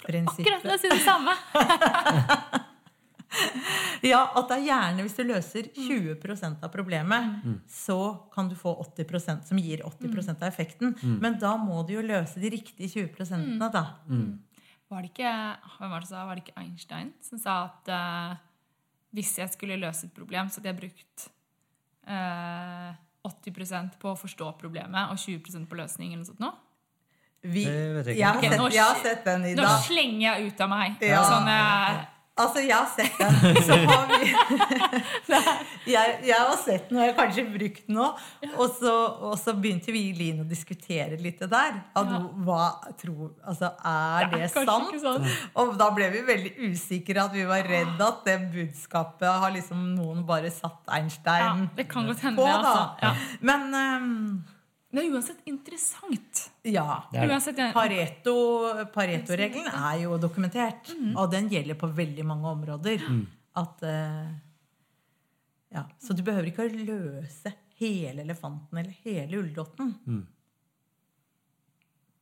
[0.00, 0.62] Akkurat Pareto-prinsippet.
[0.64, 1.36] det si det samme.
[4.02, 7.98] Ja, at det er gjerne hvis du løser 20% av problemet, så
[8.34, 10.96] kan du få 80% som gir 80% av effekten.
[11.22, 13.84] Men da må du jo løse de riktige 20% da.
[14.90, 15.32] Var det ikke,
[15.78, 18.32] var, det, var det ikke Einstein som sa at uh,
[19.14, 21.28] hvis jeg skulle løse et problem, så hadde jeg brukt
[22.10, 22.90] uh,
[23.30, 26.16] 80% på å forstå problemet og 20% på løsning?
[26.16, 26.50] eller noe sånt nå?
[27.42, 28.20] Vi, vet jeg ikke.
[28.20, 30.96] jeg, har sett, jeg har sett den, Nå slenger jeg ut av meg.
[31.00, 31.22] Ja.
[31.24, 32.00] Sånn, eh,
[32.40, 33.56] Altså, jeg har sett den.
[33.68, 34.28] Så har vi
[35.92, 38.20] jeg, jeg har sett den, og jeg har kanskje brukt den òg.
[38.54, 41.74] Og, så- og så begynte vi i Lin å diskutere litt det der.
[41.96, 42.20] At, Ja.
[42.46, 42.62] Hva
[43.00, 44.94] tror Altså, er Det er det, sant?
[45.02, 45.26] sant.
[45.60, 49.82] Og da ble vi veldig usikre, at vi var redd at det budskapet har liksom
[49.98, 52.62] noen bare satt ja, Einstein det kan godt hende, på, det.
[52.62, 52.72] da.
[52.72, 53.02] Altså.
[53.02, 53.12] Ja.
[53.42, 54.42] Men ehm,
[54.90, 56.50] Det er uansett interessant.
[56.64, 57.02] ja.
[57.28, 61.16] Uansett, jeg- Pareto- Pareto-regelen er jo dokumentert, Mm.
[61.16, 63.04] og den gjelder på veldig mange områder.
[63.56, 64.32] At, uh,
[65.72, 69.94] ja, så du behøver ikke å løse hele elefanten eller hele ulldotten.
[70.06, 70.26] Mm.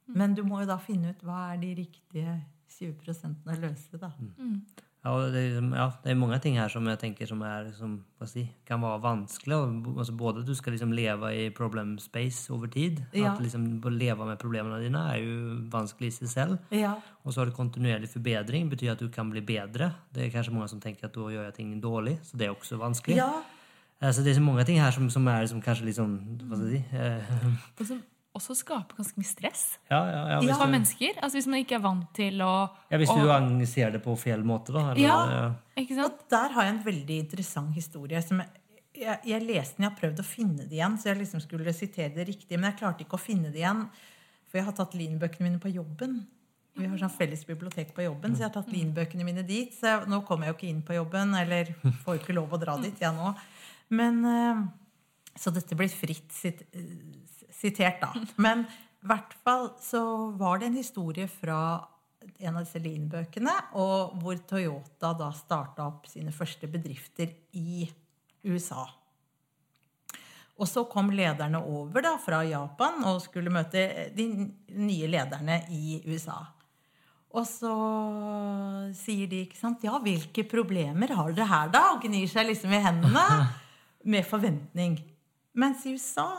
[0.09, 2.41] Men du må jo da finne ut hva er de riktige
[2.79, 4.11] 20% å løse, da.
[5.05, 8.05] Ja, det, liksom- ja, det er mange ting her som jeg tenker som er, som,
[8.27, 9.55] si, kan være vanskelig.
[9.97, 13.05] Altså både at du skal liksom leve i problem space over tid.
[13.15, 13.33] Ja.
[13.33, 16.59] At liksom å leve med problemene dine er jo vanskelig i seg selv.
[16.75, 16.97] Ja.
[17.25, 18.69] Og så har du kontinuerlig forbedring.
[18.69, 19.93] betyr at du kan bli bedre.
[20.13, 22.19] Det er kanskje mange som tenker at da gjør jeg ting dårlig.
[22.23, 23.17] Så det er også vanskelig.
[23.17, 23.33] ja.
[24.01, 26.39] Så Så det er så mange ting her som, som er som kanskje litt sånn
[26.49, 26.71] Hva skal
[27.79, 28.01] jeg si?
[28.39, 31.19] Også skaper ganske mye stress Ja, ja, ja, hvis, for du, mennesker.
[31.23, 32.53] Altså Hvis man ikke er vant til å
[32.91, 34.87] ja, hvis å- du engasjerer det på feil måte, da.
[34.93, 35.19] Eller, Ja.
[35.35, 35.53] ja.
[35.83, 36.15] Ikke sant?
[36.23, 38.23] Og der har jeg en veldig interessant historie.
[38.23, 38.49] Som jeg,
[38.99, 41.75] jeg, jeg leste den, jeg har prøvd å finne det igjen, så jeg liksom skulle
[41.77, 42.57] sitere det riktig.
[42.59, 43.85] Men jeg klarte ikke å finne det igjen,
[44.49, 46.23] for jeg har tatt linbøkene mine på jobben.
[46.79, 49.73] Vi har sånn felles bibliotek på jobben, så jeg har tatt linbøkene mine dit.
[49.75, 51.73] Så jeg, nå kommer jeg jo ikke inn på jobben, eller
[52.05, 53.33] får jo ikke lov å dra dit, jeg nå.
[53.91, 54.61] Men, eh,
[55.39, 56.83] så dette blir fritt sit, eh,
[57.59, 58.13] sitert, da.
[58.37, 58.65] Men
[59.03, 60.03] i hvert fall så
[60.39, 61.61] var det en historie fra
[62.39, 67.87] en av disse Lean-bøkene, og hvor Toyota da starta opp sine første bedrifter i
[68.47, 68.85] USA.
[70.59, 74.27] Og så kom lederne over da fra Japan og skulle møte de
[74.75, 76.41] nye lederne i USA.
[77.29, 77.73] Og så
[78.97, 81.83] sier de, ikke sant Ja, hvilke problemer har dere her, da?
[81.95, 83.25] Og gnir seg liksom i hendene
[84.13, 84.97] med forventning.
[85.59, 86.31] Mens i USA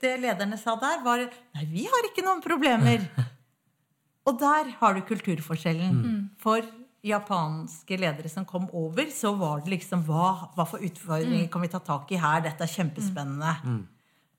[0.00, 1.24] det lederne sa der, var
[1.54, 3.04] Nei, vi har ikke noen problemer.
[4.28, 5.98] Og der har du kulturforskjellen.
[6.40, 6.64] For
[7.04, 11.68] japanske ledere som kom over, så var det liksom Hva, hva for utfordringer kan vi
[11.68, 12.40] ta tak i her?
[12.46, 13.52] Dette er kjempespennende.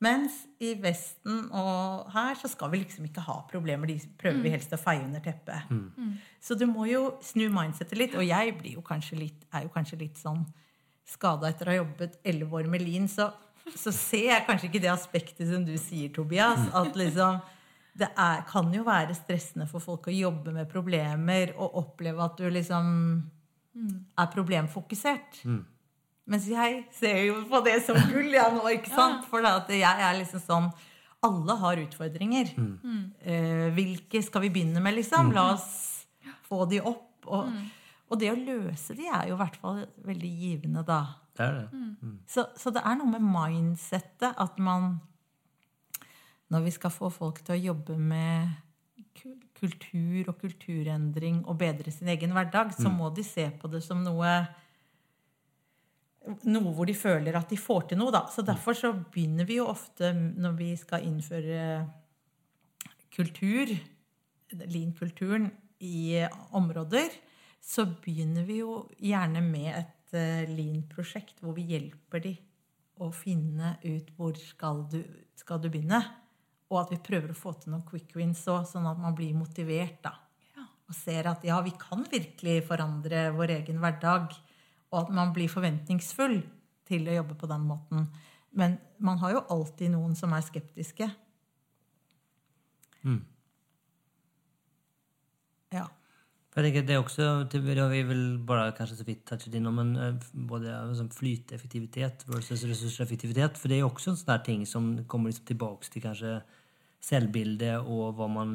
[0.01, 3.87] Mens i Vesten og her så skal vi liksom ikke ha problemer.
[3.87, 5.69] De prøver vi helst å feie under teppet.
[6.43, 8.17] Så du må jo snu mindsetet litt.
[8.17, 10.43] Og jeg blir jo kanskje litt, er jo kanskje litt sånn
[11.05, 13.29] skada etter å ha jobbet elleve år med Lean, så,
[13.73, 16.67] så ser jeg kanskje ikke det aspektet som du sier, Tobias.
[16.75, 17.39] At liksom
[17.95, 22.35] det er, kan jo være stressende for folk å jobbe med problemer og oppleve at
[22.37, 22.89] du liksom
[24.19, 25.39] er problemfokusert.
[26.25, 29.25] Mens jeg ser jo på det som gull, jeg nå, ikke sant?
[29.29, 30.69] For at jeg er liksom sånn
[31.25, 32.51] Alle har utfordringer.
[33.25, 35.31] Eh, hvilke skal vi begynne med, liksom?
[35.33, 36.05] La oss
[36.45, 37.25] få de opp.
[37.25, 37.47] Og,
[38.11, 40.99] og det å løse de er jo i hvert fall veldig givende, da.
[41.35, 41.85] Det er det.
[42.31, 44.99] Så, så det er noe med mindsettet at man
[46.53, 48.53] Når vi skal få folk til å jobbe med
[49.55, 54.03] kultur og kulturendring og bedre sin egen hverdag, så må de se på det som
[54.03, 54.35] noe
[56.45, 58.13] noe hvor de føler at de får til noe.
[58.13, 58.25] Da.
[58.31, 61.85] Så Derfor så begynner vi jo ofte når vi skal innføre
[63.15, 63.71] kultur,
[64.65, 65.51] lean-kulturen,
[65.83, 66.23] i
[66.55, 67.11] områder,
[67.61, 69.94] så begynner vi jo gjerne med et
[70.49, 72.35] lean-prosjekt hvor vi hjelper de
[73.03, 75.01] å finne ut hvor skal du,
[75.35, 75.99] skal du begynne.
[76.71, 79.35] Og at vi prøver å få til noen quick wins òg, sånn at man blir
[79.37, 79.99] motivert.
[80.03, 80.15] da.
[80.85, 84.33] Og ser at ja, vi kan virkelig forandre vår egen hverdag.
[84.91, 86.39] Og at man blir forventningsfull
[86.85, 88.07] til å jobbe på den måten.
[88.55, 91.09] Men man har jo alltid noen som er skeptiske.
[95.73, 95.87] Ja.
[95.89, 97.25] For Jeg tenker det er også,
[97.91, 103.57] vi vel bare kanskje så vidt touchet innom, men eh, både sånn flyteffektivitet versus ressurseffektivitet.
[103.59, 106.37] For det er også en sånn ting som kommer liksom tilbake til kanskje
[107.05, 108.53] selvbildet og man,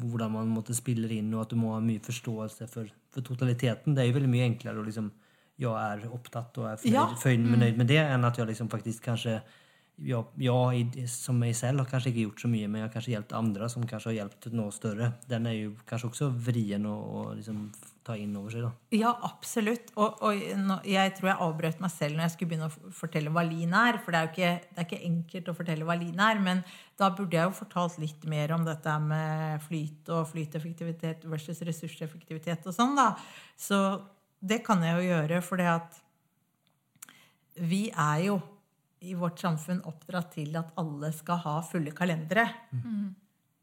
[0.00, 3.94] hvordan man måtte spille inn, og at du må ha mye forståelse for, for totaliteten.
[3.94, 5.12] Det er jo veldig mye enklere å liksom
[5.54, 7.04] Jeg er opptatt og er fornøyd, Ja.
[7.14, 9.36] fornøyd med det, enn at jeg liksom faktisk kanskje
[10.02, 13.12] jeg, jeg som meg selv har kanskje ikke gjort så mye, men jeg har kanskje
[13.12, 15.10] hjulpet andre som kanskje har hjulpet noe større.
[15.30, 17.68] Den er jo kanskje også vrien å, å liksom
[18.04, 18.64] ta inn over seg.
[18.66, 18.72] da.
[18.98, 19.92] Ja, absolutt.
[19.94, 20.40] Og, og
[20.90, 24.00] jeg tror jeg avbrøt meg selv når jeg skulle begynne å fortelle hva lean er.
[24.02, 26.42] For det er jo ikke, er ikke enkelt å fortelle hva lean er.
[26.42, 26.64] Men
[27.00, 32.66] da burde jeg jo fortalt litt mer om dette med flyt og flyteffektivitet versus ressurseffektivitet
[32.66, 33.12] og sånn, da.
[33.56, 33.78] Så
[34.44, 36.02] det kan jeg jo gjøre, for det at
[37.62, 38.40] vi er jo
[39.04, 42.48] i vårt samfunn oppdratt til at alle skal ha fulle kalendere.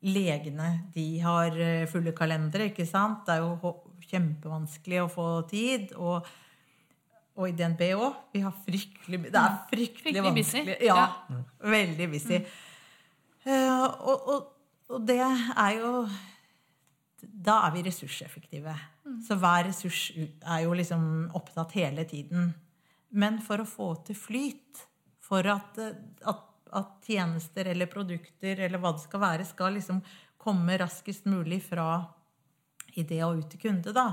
[0.01, 3.19] legene de har eh, fulle kalendere, ikke sant?
[3.27, 3.73] Det er jo
[4.09, 5.91] kjempevanskelig å få tid.
[5.97, 6.25] Og,
[7.37, 8.15] og i DNB òg.
[8.33, 10.63] Vi har fryktelig Det er fryktelig, Fryktelig busy.
[10.63, 10.77] vanskelig.
[10.87, 11.05] Ja,
[11.75, 12.41] veldig busy.
[13.45, 14.49] Eh, og, og,
[14.91, 15.91] og det er jo
[17.21, 18.73] Da er vi ressurseffektive.
[19.25, 21.05] Så hver ressurs er jo liksom
[21.37, 22.51] opptatt hele tiden.
[23.11, 24.85] Men for å få til flyt,
[25.31, 25.95] for at, eh,
[26.27, 30.01] at, at tjenester eller produkter eller hva det skal være, skal liksom
[30.41, 32.01] komme raskest mulig fra
[32.99, 34.09] idé og ut til kunde, da,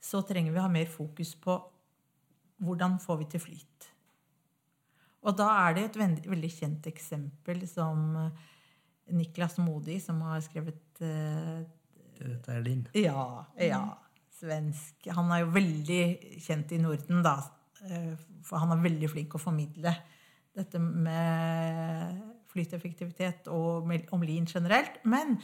[0.00, 1.58] så trenger vi å ha mer fokus på
[2.62, 3.88] hvordan får vi til flyt.
[5.26, 8.48] Og da er det et veldig, veldig kjent eksempel som eh,
[9.12, 11.60] Niklas Modi, som har skrevet eh,
[12.22, 12.86] Dette er din.
[12.94, 13.82] Ja, ja.
[14.38, 15.08] Svensk.
[15.14, 16.02] Han er jo veldig
[16.42, 17.34] kjent i Norden, da.
[18.46, 19.90] For han er veldig flink å formidle
[20.56, 22.20] dette med
[22.52, 25.00] flyteffektivitet og om lean generelt.
[25.04, 25.38] Men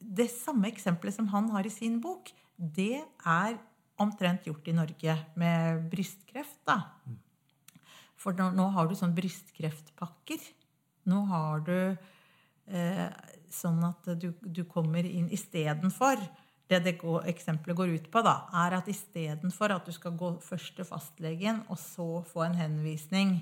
[0.00, 3.58] det samme eksempelet som han har i sin bok, det er
[4.00, 6.58] omtrent gjort i Norge med brystkreft.
[6.66, 6.82] da.
[8.20, 10.42] For nå, nå har du sånn brystkreftpakker.
[11.08, 11.76] Nå har du
[12.68, 13.06] eh,
[13.52, 16.20] sånn at du, du kommer inn istedenfor
[16.70, 20.36] Det det går, eksempelet går ut på, da, er at istedenfor at du skal gå
[20.44, 23.32] først til fastlegen, og så få en henvisning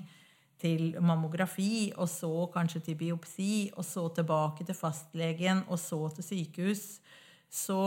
[0.59, 6.27] til mammografi, og så kanskje til biopsi, og så tilbake til fastlegen, og så til
[6.27, 6.83] sykehus,
[7.49, 7.79] så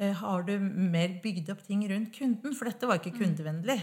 [0.00, 3.80] eh, har du mer bygd opp ting rundt kunden, for dette var ikke kundevennlig.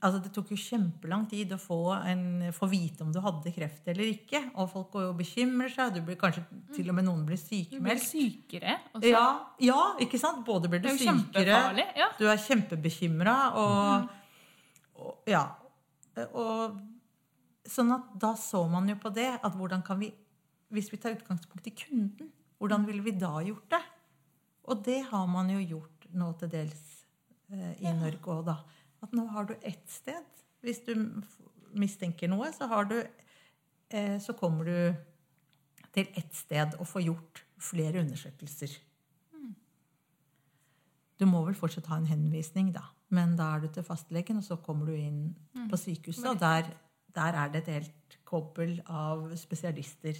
[0.00, 3.88] Altså, det tok jo kjempelang tid å få, en, få vite om du hadde kreft
[3.90, 4.40] eller ikke.
[4.54, 5.96] Og folk går jo og bekymrer seg.
[5.96, 6.44] Du blir kanskje
[6.76, 7.82] til og med noen blir sykemeldt.
[7.82, 9.10] Du blir sykere også.
[9.10, 9.26] Ja,
[9.66, 10.44] ja, ikke sant?
[10.46, 11.86] Både blir du er sykere.
[11.98, 12.08] Ja.
[12.18, 14.12] du er kjempebekymra, og,
[15.02, 15.46] og Ja.
[16.30, 16.78] Og
[17.70, 20.12] sånn at da så man jo på det at hvordan kan vi
[20.66, 23.78] Hvis vi tar utgangspunkt i kunden, hvordan ville vi da gjort det?
[24.66, 26.80] Og det har man jo gjort nå til dels
[27.54, 28.56] eh, i Norge òg, da.
[28.98, 30.26] At nå har du ett sted.
[30.66, 31.22] Hvis du
[31.78, 34.98] mistenker noe, så har du eh, Så kommer du
[35.94, 38.74] til ett sted og får gjort flere undersøkelser.
[41.16, 42.82] Du må vel fortsatt ha en henvisning, da.
[43.08, 45.20] Men da er du til fastlegen, og så kommer du inn
[45.70, 46.68] på sykehuset, og der,
[47.16, 50.18] der er det et helt kobbel av spesialister.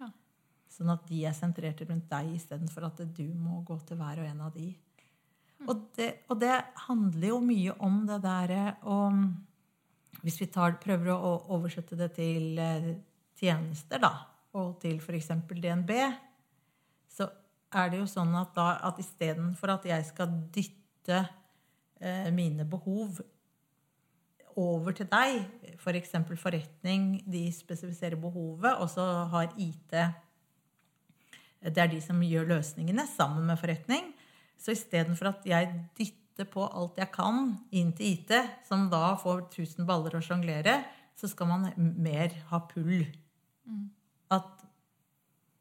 [0.00, 0.08] Ja.
[0.72, 4.28] Sånn at de er sentrerte rundt deg istedenfor at du må gå til hver og
[4.28, 4.70] en av de.
[5.70, 6.54] Og det, og det
[6.88, 9.24] handler jo mye om det derre og
[10.22, 12.92] Hvis vi tar, prøver å å oversette det til eh,
[13.40, 14.10] tjenester, da,
[14.54, 15.30] og til f.eks.
[15.48, 15.90] DNB,
[17.10, 17.26] så
[17.74, 21.24] er det jo sånn at, da, at istedenfor at jeg skal dytte
[21.98, 23.18] eh, mine behov
[24.60, 25.42] over til deg,
[25.78, 26.14] f.eks.
[26.28, 29.96] For forretning, de spesifiserer behovet, og så har IT
[31.62, 34.12] Det er de som gjør løsningene sammen med forretning.
[34.58, 38.32] Så istedenfor at jeg dytter på alt jeg kan inn til IT,
[38.66, 40.80] som da får 1000 baller å sjonglere,
[41.14, 43.06] så skal man mer ha pull.
[44.32, 44.62] At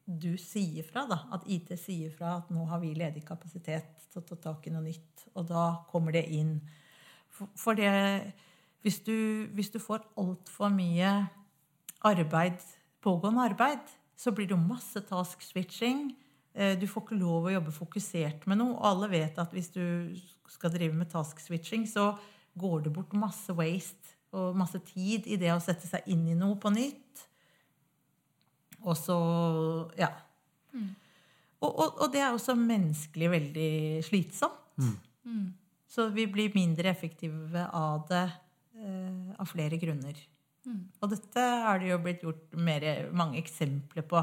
[0.05, 1.21] du sier fra, da.
[1.35, 4.73] At IT sier fra at nå har vi ledig kapasitet til å ta tak i
[4.73, 5.27] noe nytt.
[5.35, 6.57] Og da kommer det inn.
[7.31, 7.91] For, for det
[8.81, 11.11] Hvis du, hvis du får altfor mye
[12.07, 12.61] arbeid,
[13.01, 13.83] pågående arbeid,
[14.17, 16.11] så blir det jo masse task switching.
[16.53, 18.73] Eh, Du får ikke lov å jobbe fokusert med noe.
[18.77, 19.83] Og alle vet at hvis du
[20.49, 22.15] skal drive med task switching, så
[22.57, 26.35] går det bort masse waste og masse tid i det å sette seg inn i
[26.37, 27.25] noe på nytt.
[28.81, 30.09] Og så Ja.
[31.61, 34.57] Og, og, og det er også menneskelig veldig slitsomt.
[35.91, 38.23] Så vi blir mindre effektive av det
[38.81, 40.17] av flere grunner.
[41.01, 42.83] Og dette har det jo blitt gjort mer,
[43.17, 44.21] mange eksempler på.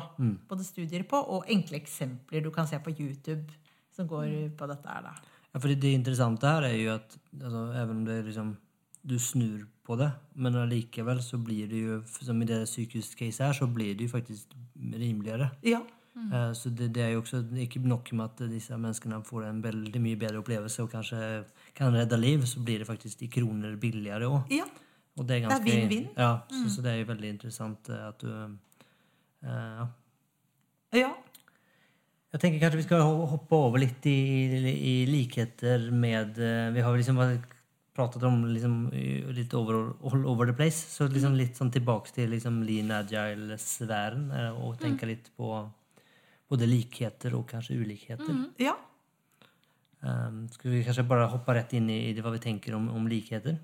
[0.50, 3.48] Både studier på og enkle eksempler du kan se på YouTube
[3.94, 5.08] som går på dette her.
[5.08, 5.34] da.
[5.48, 8.56] Ja, fordi det, interessante her er jo at altså, even om det liksom,
[9.02, 13.42] du snur på det, men likevel så blir det jo, som i det psykisk case
[13.42, 15.50] her så blir det jo faktisk rimeligere.
[15.64, 15.80] Ja.
[16.32, 19.62] Eh, Så det, det er jo også ikke nok med at disse menneskene får en
[19.64, 21.20] veldig mye bedre opplevelse og kanskje
[21.78, 24.52] kan redde liv, så blir det faktisk i kroner billigere òg.
[24.52, 24.66] ja.
[25.18, 26.04] Og det er ganske vinn-vinn.
[26.14, 28.52] Ja, så, så det er jo veldig interessant eh, at du uh,
[29.42, 29.86] ja.
[30.94, 31.08] ja.
[32.30, 33.02] Jeg tenker kanskje vi skal
[33.32, 34.14] hoppe over litt i,
[34.60, 37.18] i, i likheter med Vi har liksom
[37.96, 38.76] pratet om liksom,
[39.34, 40.86] litt over, all over the place.
[40.92, 44.28] Så liksom litt sånn tilbake til liksom lean agile-sfæren
[44.60, 45.50] og tenke litt på
[46.48, 48.44] både likheter og kanskje ulikheter.
[48.58, 48.76] ja.
[50.00, 52.84] Um, skal vi kanskje bare hoppe rett inn i, i det, hva vi tenker om,
[52.94, 53.56] om likheter?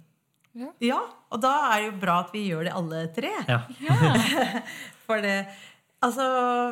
[0.82, 0.96] Ja,
[1.30, 3.30] og da er det jo bra at vi gjør det alle tre.
[3.48, 3.60] Ja.
[5.06, 5.36] For det,
[6.04, 6.24] Altså,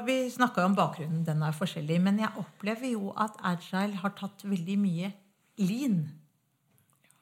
[0.04, 1.96] Vi snakka jo om bakgrunnen, den er forskjellig.
[2.04, 5.08] Men jeg opplever jo at agile har tatt veldig mye
[5.62, 6.02] lean.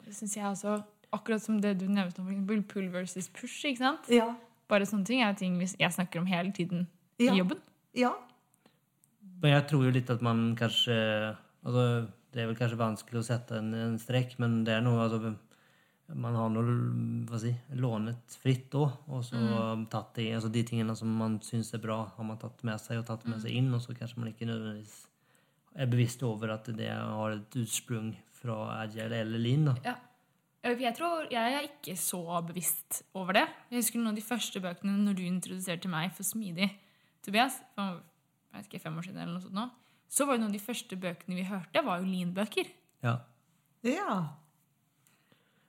[0.05, 0.81] Det synes jeg også,
[1.13, 3.65] Akkurat som det du nevnte om pull versus push.
[3.67, 4.09] ikke sant?
[4.11, 4.29] Ja.
[4.71, 6.87] Bare sånne ting er ting vi- jeg snakker om hele tiden
[7.19, 7.33] Ja.
[7.33, 7.59] i jobben.
[7.95, 8.13] ja.
[9.41, 10.97] Men jeg tror jo litt at man kanskje
[11.65, 11.85] altså,
[12.31, 15.33] Det er vel kanskje vanskelig å sette en, en strekk, men det er noe altså,
[16.13, 16.75] Man har noe
[17.31, 19.41] hva si, lånet fritt da, og så
[19.93, 23.01] tatt det, altså de tingene som man syns er bra, har man tatt med seg
[23.01, 24.97] og tatt med seg inn, og så kanskje man ikke nødvendigvis
[25.79, 28.11] er bevisst over at det har et utsprung
[28.41, 29.69] fra agile eller lean.
[29.71, 29.77] da.
[29.87, 29.97] Ja.
[30.61, 33.47] Jeg tror jeg er ikke så bevisst over det.
[33.71, 36.69] Jeg husker noen av de første bøkene når du introduserte meg for smidig,
[37.25, 38.03] Tobias, for
[38.51, 39.67] jeg vet ikke, fem år siden eller noe sånt nå,
[40.11, 42.71] så var jo noen av de første bøkene vi hørte, var jo Lean-bøker.
[43.07, 43.17] Ja.
[43.87, 44.17] ja.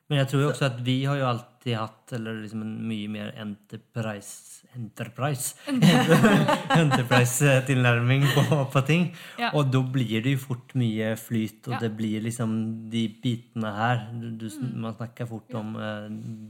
[0.09, 3.11] Men jeg tror jo også at vi har jo alltid hatt eller liksom en mye
[3.11, 5.55] mer enterprise enterprise
[6.81, 9.05] enterprise-tilnærming på, på ting.
[9.39, 9.51] Ja.
[9.55, 11.79] Og da blir det jo fort mye flyt, og Ja.
[11.85, 12.51] det blir liksom
[12.91, 16.07] de bitene her du, du, Man snakker fort om uh,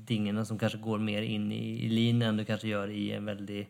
[0.09, 3.29] tingene som kanskje går mer inn i, i lean enn du kanskje gjør i en
[3.29, 3.65] veldig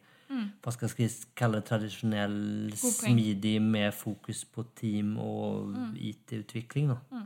[0.64, 6.88] hva skal jeg kalle det, tradisjonell, smidig med fokus på team og IT-utvikling.
[6.94, 7.26] da.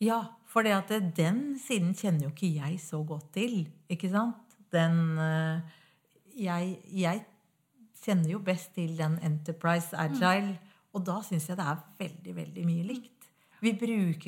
[0.00, 3.68] Ja, for det at det- den siden kjenner jo ikke jeg så godt til.
[3.88, 4.36] Ikke sant?
[4.72, 5.60] Den eh,
[6.38, 7.24] jeg, jeg
[8.04, 10.58] kjenner jo best til den Enterprise Agile,
[10.94, 13.28] og da syns jeg det er veldig, veldig mye likt.
[13.60, 13.72] Vi,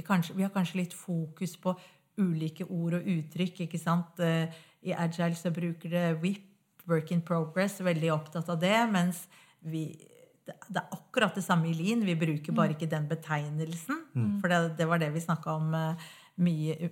[0.03, 1.73] kanskje, vi har kanskje litt fokus på
[2.19, 3.61] ulike ord og uttrykk.
[3.61, 4.21] ikke sant?
[4.21, 4.49] Eh,
[4.85, 6.52] I Agile så bruker det WIP,
[6.93, 8.77] Work in Progress, veldig opptatt av det.
[8.93, 9.25] Mens
[9.65, 9.87] vi,
[10.47, 12.01] det det er akkurat det samme i Lean.
[12.05, 14.01] Vi bruker bare ikke den betegnelsen.
[14.43, 15.75] For det, det var det vi snakka om.
[15.75, 16.11] eh,
[16.43, 16.89] Mye,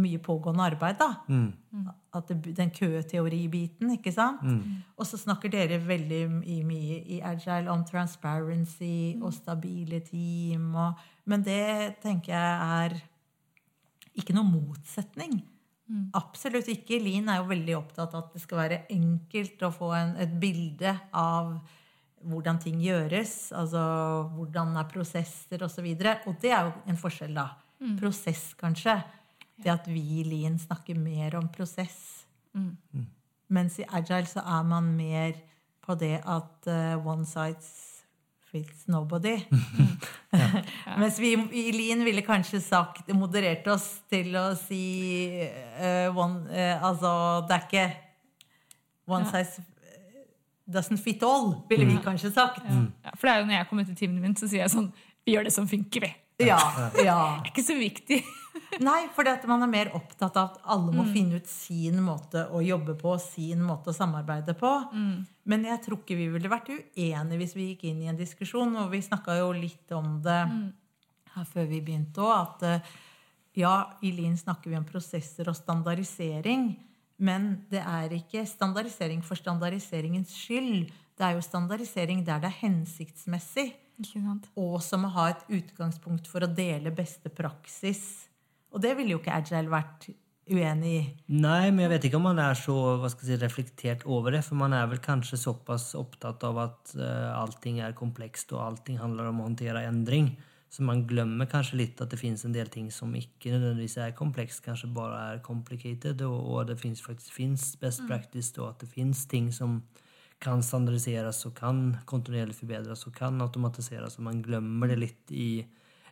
[0.00, 1.10] mye pågående arbeid, da.
[2.16, 4.40] At det, den køteoribiten, ikke sant?
[4.96, 10.72] Og så snakker dere veldig i, mye i Agile om transparency og stabile team.
[10.74, 10.94] Og,
[11.28, 12.56] men det tenker jeg
[12.88, 12.96] er
[14.16, 15.36] ikke noe motsetning.
[16.18, 16.98] Absolutt ikke.
[17.00, 20.34] Lean er jo veldig opptatt av at det skal være enkelt å få en, et
[20.40, 21.54] bilde av
[22.28, 23.52] hvordan ting gjøres.
[23.56, 23.82] Altså
[24.34, 25.86] hvordan er prosesser osv.
[25.86, 27.48] Og, så og det er jo en forskjell, da.
[27.98, 28.98] Prosess, kanskje.
[29.58, 32.26] Det at vi i Lean snakker mer om prosess.
[33.48, 35.38] Mens i Agile så er man mer
[35.84, 37.97] på det at uh, one size
[38.50, 39.34] fits nobody.
[41.00, 44.82] Mens vi i Lean ville kanskje sagt, moderert oss til å si
[45.44, 47.10] uh, one, uh, Altså,
[47.48, 47.86] det er ikke
[49.08, 49.32] one Ja.
[49.44, 49.64] size
[50.68, 52.64] doesn't fit all, ville vi kanskje sagt.
[52.68, 54.90] Ja, for det er jo når jeg kommer til timen min, så sier jeg sånn
[55.24, 56.10] Vi gjør det som funker, vi.
[56.38, 56.90] Ja, ja.
[56.94, 58.20] Det er ikke så viktig.
[58.88, 62.60] Nei, for man er mer opptatt av at alle må finne ut sin måte å
[62.62, 64.70] jobbe på, sin måte å samarbeide på.
[65.48, 68.76] Men jeg tror ikke vi ville vært uenige hvis vi gikk inn i en diskusjon.
[68.82, 70.38] Og vi snakka jo litt om det
[71.34, 72.94] her før vi begynte òg, at eh,
[73.58, 76.70] ja, i Lien snakker vi om prosesser og standardisering.
[77.18, 80.90] Men det er ikke standardisering for standardiseringens skyld.
[81.18, 83.72] Det er jo standardisering der det er hensiktsmessig?
[84.58, 88.28] Og som må ha et utgangspunkt for å dele beste praksis.
[88.72, 90.10] Og det ville jo ikke Agile vært
[90.48, 91.00] uenig i.
[91.34, 94.34] Nei, men jeg vet ikke om man er så hva skal jeg si, reflektert over
[94.34, 94.42] det.
[94.46, 99.00] For man er vel kanskje såpass opptatt av at uh, allting er komplekst, og allting
[99.00, 100.32] handler om å håndtere endring.
[100.68, 104.16] Så man glemmer kanskje litt at det finnes en del ting som ikke nødvendigvis er
[104.16, 108.84] komplekst, kanskje bare er complicated, og, og det fins faktisk finnes best practice, og at
[108.84, 109.80] det finnes ting som
[110.42, 115.50] kan standardiseres og kan kontinuerlig forbedres og kan automatiseres, og man glemmer det litt i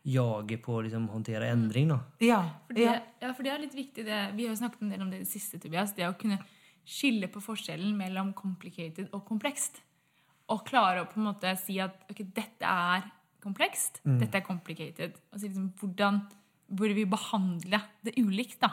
[0.07, 1.91] jaget på å liksom, håndtere endring.
[1.91, 1.99] da.
[2.23, 3.33] Ja, For det, ja.
[3.33, 4.05] for det er litt viktig.
[4.07, 4.21] Det.
[4.37, 5.95] Vi har jo snakket en del om det i det siste, Tobias.
[5.97, 6.39] Det å kunne
[6.87, 9.83] skille på forskjellen mellom complicated og komplekst.
[10.55, 13.09] Og klare å på en måte si at ok, dette er
[13.43, 15.19] komplekst, dette er complicated.
[15.33, 16.23] Og si liksom, hvordan
[16.67, 18.61] burde vi behandle det ulikt?
[18.63, 18.71] da?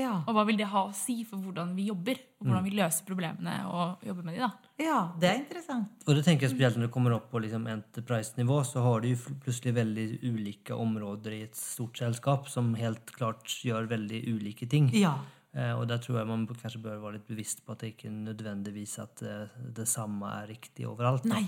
[0.00, 0.14] Ja.
[0.24, 3.06] Og hva vil det ha å si for hvordan vi jobber, og hvordan vi løser
[3.08, 4.50] problemene og jobber med de da?
[4.82, 6.02] ja, det er interessant.
[6.06, 9.10] Og det tenker jeg spesielt når det kommer opp på liksom enterprise-nivå, så har du
[9.12, 14.68] jo plutselig veldig ulike områder i et stort selskap som helt klart gjør veldig ulike
[14.70, 14.90] ting.
[14.98, 15.16] Ja.
[15.54, 18.10] Eh, og der tror jeg man kanskje bør være litt bevisst på at det ikke
[18.10, 21.22] nødvendigvis at eh, det samme er riktig overalt.
[21.28, 21.38] da.
[21.38, 21.46] Nei,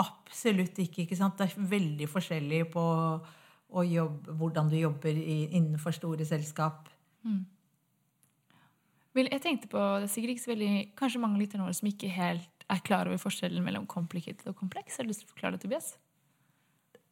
[0.00, 1.04] absolutt ikke.
[1.04, 1.36] ikke sant?
[1.36, 2.86] Det er veldig forskjellig på
[3.66, 6.88] å jobbe, hvordan du jobber i, innenfor store selskap.
[7.26, 7.42] Vel,
[9.24, 12.66] jeg tenkte på, det sikkert ikke så veldig, Kanskje mange lytterne våre som ikke helt
[12.68, 14.98] er klar over forskjellen mellom complicated og kompleks.
[14.98, 15.94] Har du lyst til å forklare det, Tobias?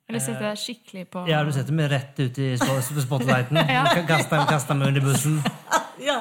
[0.04, 3.56] Eller setter deg skikkelig på Ja, du setter meg rett ut i spotlighten.
[3.76, 3.86] Ja.
[4.04, 5.40] Kaster, kaster meg under bussen.
[6.04, 6.20] Ja.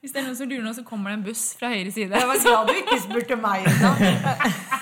[0.00, 2.14] Hvis det er noen som lurer nå, så kommer det en buss fra høyre side.
[2.14, 3.66] Jeg var glad du ikke spurte meg.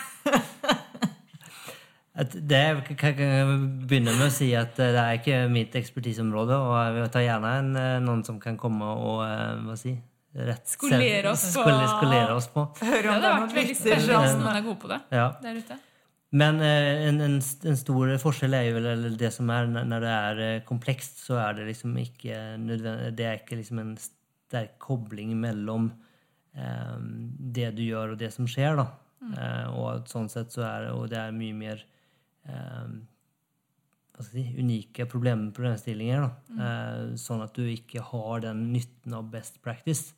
[2.33, 3.59] Det kan kan jeg
[3.89, 7.53] begynne med å si at eh, det er ikke mitt ekspertiseområde, og jeg tar gjerne
[7.59, 9.95] en, eh, noen som kan komme og eh, hva si,
[10.35, 12.67] rett Skolere oss på- skole- skolere oss på.
[12.83, 14.89] Høre Det om hadde det er vært veldig spesielt spennende hvis noen er gode på
[14.93, 15.27] det Ja.
[15.43, 15.79] der ute.
[16.33, 17.35] Men en, en,
[17.69, 21.59] en stor forskjell er jo eller det som er når det er komplekst, så er
[21.59, 25.91] det liksom ikke nødvendig Det er ikke liksom en sterk kobling mellom
[26.57, 27.09] um,
[27.53, 28.87] det du gjør, og det som skjer, da.
[29.23, 31.85] Eh, og sånn sett så er det Og det er mye mer
[32.47, 36.25] hva skal jeg si, unike problem, problemstillinger.
[36.25, 36.65] Da.
[36.65, 40.13] Eh, sånn at du ikke har den nytten av best practice.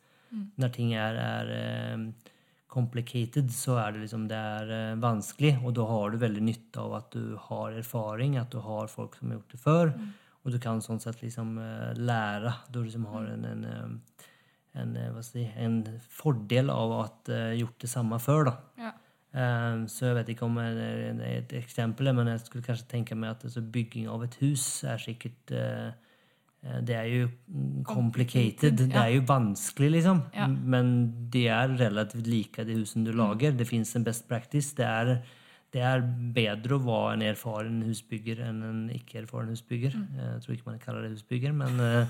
[0.58, 2.32] Når ting er, er eh,
[2.74, 5.54] complicated, så er det liksom det er eh, vanskelig.
[5.62, 9.14] Og da har du veldig nytte av at du har erfaring, at du har folk
[9.18, 9.94] som har gjort det før.
[10.44, 12.56] Og du kan sånn sett liksom eh, lære.
[12.74, 13.64] Du liksom har en, en,
[14.74, 15.78] en, eh, hva skal jeg si, en
[16.18, 18.50] fordel av at ha gjort det samme før.
[18.50, 18.58] da.
[18.88, 18.92] Ja.
[19.34, 23.16] Eh, Så jeg vet ikke om det er et eksempel, men jeg skulle kanskje tenke
[23.18, 25.88] meg at altså, bygging av et hus er sikkert eh,
[26.62, 28.78] eh, Det er jo mm, complicated.
[28.78, 30.22] Det er jo vanskelig, liksom.
[30.34, 30.46] Ja.
[30.46, 33.52] Men de er relativt like, de husene du lager.
[33.52, 34.74] Det fins en best practice.
[34.76, 35.16] Det er,
[35.74, 39.98] det er bedre å være en erfaren husbygger enn en ikke-erfaren husbygger.
[40.20, 42.06] Jeg tror ikke man kaller det husbygger, men eh,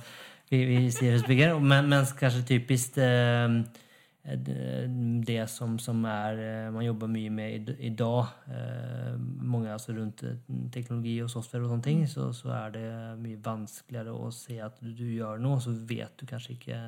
[0.53, 1.57] vi, vi sier husbygger.
[1.57, 3.63] Men, mens kanskje typisk eh,
[4.25, 9.69] det- det som, som er, eh, man jobber mye med i, i dag, eh, mange
[9.69, 10.37] altså rundt eh,
[10.73, 12.87] teknologi og software og sånne ting, så, så er det
[13.21, 16.81] mye vanskeligere å se at du, gjør noe, så vet du kanskje ikke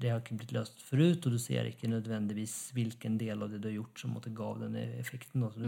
[0.00, 3.58] Det har ikke blitt løst forut, og du ser ikke nødvendigvis hvilken del av det
[3.60, 5.42] du har gjort som måtte ga den effekten.
[5.52, 5.66] Så du,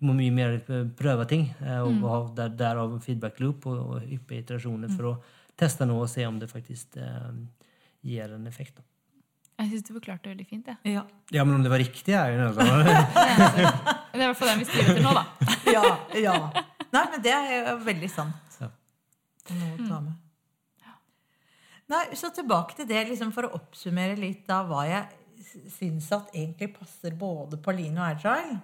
[0.00, 3.78] du må mye mer eh, prøve ting, eh, og ha der, derav feedback loop og,
[3.78, 5.22] og hyppige iterasjoner for å
[5.56, 7.32] teste noe og se om det faktisk eh,
[8.04, 8.76] gir en effekt.
[8.76, 8.82] da.
[9.60, 10.70] Jeg syns du forklarte det veldig fint.
[10.70, 10.76] Ja.
[10.88, 11.02] Ja.
[11.34, 12.54] Ja, men om det var riktig, er jo noe
[14.10, 15.24] Det er i hvert fall den vi styrer etter nå, da.
[15.76, 15.84] ja,
[16.16, 16.36] ja.
[16.90, 18.58] Nei, men det er jo veldig sant.
[18.62, 18.70] Ja.
[19.46, 20.18] Det Noe å ta med.
[21.90, 26.30] Nei, så tilbake til det, liksom for å oppsummere litt av hva jeg syns at
[26.36, 28.60] egentlig passer både på Lean og Agile.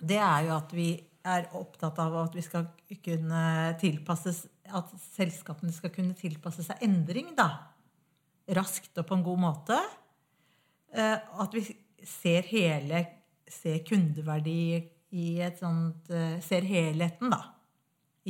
[0.00, 0.92] Det er jo at vi
[1.26, 2.70] er opptatt av at vi skal
[3.04, 3.40] kunne
[3.80, 7.48] tilpasses At selskapene skal kunne tilpasse seg endring, da.
[8.56, 9.78] Raskt og på en god måte.
[10.92, 11.62] Eh, At vi
[12.06, 13.04] ser hele
[13.50, 14.80] Ser kundeverdi
[15.18, 17.40] i et sånt eh, Ser helheten, da.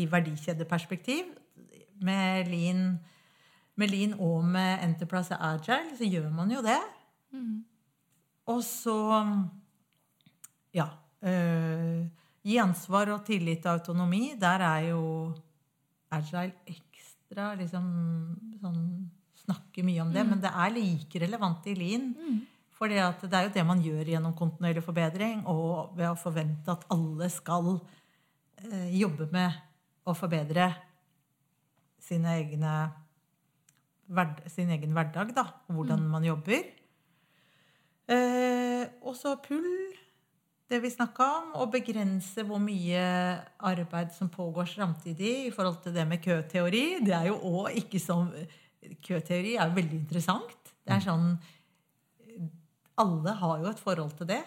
[0.01, 1.27] I verdikjedeperspektiv.
[2.01, 2.99] Med Lean,
[3.77, 6.79] med Lean og med Enterprise Agile så gjør man jo det.
[8.49, 8.97] Og så
[10.73, 10.87] Ja.
[11.23, 12.07] øh,
[12.45, 14.33] gi ansvar og tillit og autonomi.
[14.41, 15.35] Der er jo
[16.11, 17.85] Agile ekstra liksom
[18.63, 19.11] sånn
[19.45, 22.11] Snakker mye om det, men det er like relevant i Lean.
[22.81, 26.87] For det er jo det man gjør gjennom kontinuerlig forbedring, og ved å forvente at
[26.93, 29.59] alle skal eh, jobbe med
[30.09, 30.71] å forbedre
[32.01, 32.75] sine egne
[34.11, 36.65] hverd, sin egen hverdag, da, Hvordan hvordan man jobber.
[38.11, 39.69] Eh, og så pull,
[40.71, 43.05] det vi snakka om, og begrense hvor mye
[43.67, 46.85] arbeid som pågår samtidig i forhold til det med køteori.
[47.05, 48.31] Det er jo òg ikke som
[48.81, 50.73] Køteori er veldig interessant.
[50.81, 51.35] Det er sånn
[53.01, 54.43] Alle har jo et forhold til det.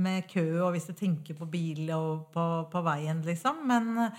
[0.00, 3.64] Med kø, og hvis du tenker på bil og på, på veien, liksom.
[3.66, 4.10] Men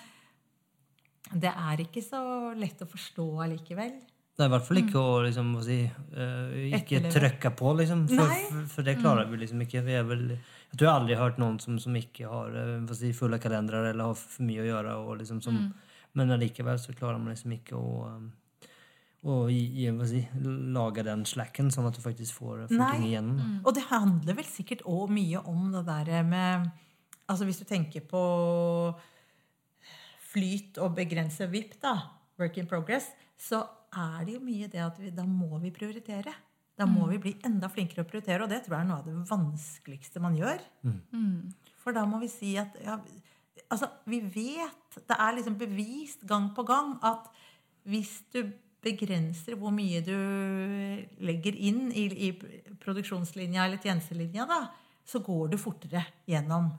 [1.31, 2.21] det er ikke så
[2.57, 3.93] lett å forstå allikevel.
[4.31, 8.03] Det er i hvert fall ikke å liksom, hva si, eh, ikke trykke på, liksom.
[8.09, 9.83] For, for, for det klarer vi liksom ikke.
[9.85, 12.77] Vi er vel, jeg tror jeg aldri har hørt noen som, som ikke har eh,
[12.87, 14.95] hva si, fulle kalendere eller har for mye å gjøre.
[15.05, 15.59] Og liksom, som,
[16.17, 18.07] Men allikevel så klarer man liksom ikke å,
[19.22, 20.22] gi, gi, hva si,
[20.74, 22.88] lage den slacken, sånn at du faktisk får, får igjen.
[22.89, 23.41] ting igjennom.
[23.61, 26.72] Og det handler vel sikkert òg mye om det der med
[27.32, 28.22] Altså hvis du tenker på
[30.34, 31.93] flyt og begrense VIP, da,
[32.41, 33.05] work in progress,
[33.39, 33.61] så
[33.95, 36.34] er det jo mye det at vi, da må vi prioritere.
[36.76, 39.07] Da må vi bli enda flinkere å prioritere, og det tror jeg er noe av
[39.07, 40.59] det vanskeligste man gjør.
[41.84, 42.97] For da må vi si at ja,
[43.69, 47.30] altså, vi vet Det er liksom bevist gang på gang at
[47.88, 48.43] hvis du
[48.82, 50.15] begrenser hvor mye du
[51.21, 52.29] legger inn i, i
[52.82, 54.61] produksjonslinja eller tjenestelinja, da,
[55.05, 56.69] så går du fortere gjennom.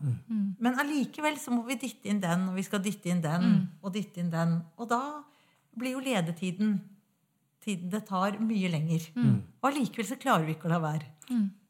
[0.62, 3.46] Men allikevel så må vi dytte inn den, og vi skal dytte inn den,
[3.82, 4.58] og dytte inn den.
[4.78, 5.00] Og da
[5.78, 6.80] blir jo ledetiden
[7.62, 9.04] tiden det tar, mye lenger.
[9.62, 11.06] Og allikevel så klarer vi ikke å la være.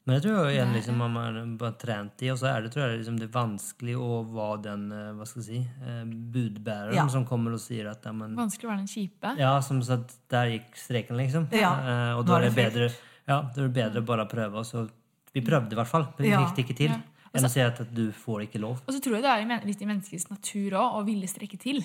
[0.03, 2.73] Men jeg tror jo igjen liksom, man har bare trent i, og så er det,
[2.75, 6.01] tror jeg, liksom, det er vanskelig å være den eh, hva skal jeg si, eh,
[6.35, 7.05] budbæreren Ja.
[7.13, 9.35] som kommer og sier at ja, men, Vanskelig å være den kjipe.
[9.39, 11.47] Ja, som så at der gikk streken, liksom.
[11.55, 11.71] Ja.
[11.79, 12.91] Eh, og da er det bedre,
[13.29, 14.65] Ja, det er bedre å bare prøve.
[14.67, 14.89] Så
[15.33, 16.41] vi prøvde i hvert fall, men vi Ja.
[16.43, 16.91] fikk det ikke til.
[16.91, 17.01] Ja.
[17.33, 18.83] Enn å si at, at du får ikke lov.
[18.83, 21.79] Og så tror jeg det er litt i menneskets natur òg å ville strekke til.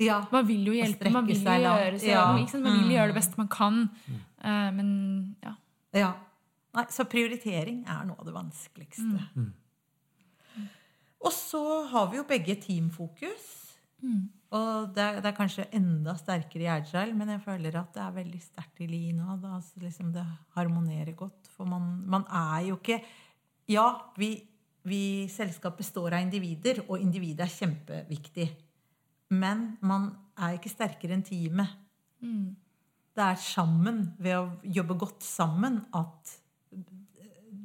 [0.00, 0.26] Ja.
[0.32, 2.24] Man vil jo hjelpe, man vil jo seg gjøre, så, ja.
[2.32, 3.80] man vil gjøre det beste man kan.
[4.08, 4.20] Mm.
[4.44, 4.90] Uh, men
[5.44, 5.54] ja.
[5.94, 6.12] ja.
[6.76, 9.24] Nei, så prioritering er noe av det vanskeligste.
[11.20, 13.48] Og så har vi jo begge teamfokus.
[14.50, 18.02] Og det er, det er kanskje enda sterkere i agile, men jeg føler at det
[18.02, 19.44] er veldig sterkt i lean òg.
[19.46, 20.24] Altså liksom det
[20.56, 21.50] harmonerer godt.
[21.54, 23.02] For man, man er jo ikke
[23.70, 23.84] Ja,
[24.18, 24.32] vi,
[24.82, 28.48] vi selskap består av individer, og individet er kjempeviktig.
[29.30, 31.76] Men man er ikke sterkere enn teamet.
[33.14, 36.39] Det er sammen, ved å jobbe godt sammen, at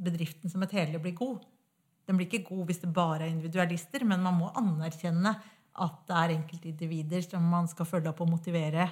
[0.05, 1.43] bedriften som et hele blir god.
[2.05, 5.33] Den blir ikke god hvis det bare er individualister, men man må anerkjenne
[5.75, 8.89] at det er enkeltindivider som man skal følge opp og motivere.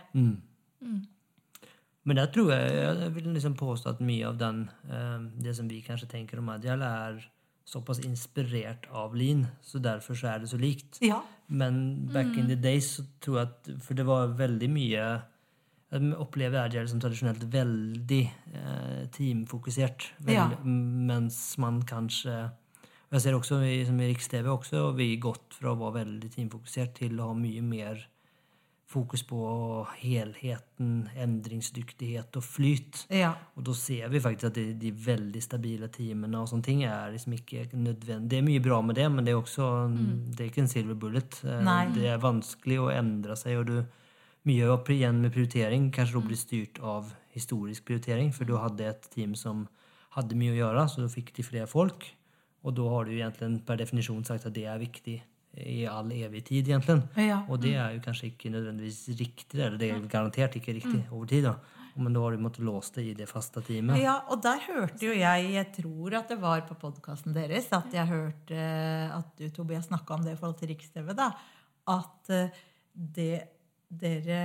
[2.03, 5.69] Men der tror jeg jeg vil liksom påstå at mye av den, eh, det som
[5.69, 7.21] vi kanskje tenker om Agile, er
[7.65, 10.99] såpass inspirert av Lean, så derfor så er det så likt.
[11.01, 11.21] Ja.
[11.47, 15.21] Men back in the days så tror jeg at For det var veldig mye
[16.17, 18.21] opplever Agile som tradisjonelt veldig
[18.55, 20.11] eh, teamfokusert.
[20.25, 20.49] Vel, Ja.
[20.63, 22.51] Mens man kanskje
[23.13, 26.31] Jeg ser også i, som i Riks-TV også, og vi gått fra å være veldig
[26.33, 28.07] teamfokusert til å ha mye mer
[28.89, 29.37] fokus på
[30.01, 33.03] helheten, endringsdyktighet og flyt.
[33.13, 33.31] Ja.
[33.57, 37.13] Og da ser vi faktisk at de, de veldig stabile teamene og sånne ting er
[37.13, 38.29] liksom ikke nødvendig.
[38.33, 40.97] Det er mye bra med det, men det er også det er ikke en silver
[41.05, 41.39] bullet.
[41.45, 41.83] Eh, Nei.
[41.95, 43.77] Det er vanskelig å endre seg, og du
[44.47, 48.89] mye av igjen med prioritering kanskje da blir styrt av historisk prioritering, for du hadde
[48.89, 49.67] et team som
[50.13, 52.05] hadde mye å gjøre, så da fikk de flere folk.
[52.63, 55.17] Og da har du egentlig per definisjon sagt at det er viktig
[55.53, 57.01] i all evig tid, egentlig.
[57.19, 57.43] Ja.
[57.51, 61.29] Og det er jo kanskje ikke nødvendigvis riktig, eller det er garantert ikke riktig over
[61.29, 61.45] tid.
[61.49, 61.57] da.
[61.95, 63.99] Men da har du måttet låse det i det faste teamet.
[64.01, 67.93] Ja, og der hørte jo jeg Jeg tror at det var på podkasten deres at
[67.93, 68.63] jeg hørte
[69.13, 71.13] at du, Tobias, snakka om det i forhold til Riks-TV.
[71.93, 72.63] At eh,
[72.93, 73.33] det,
[74.01, 74.41] dere,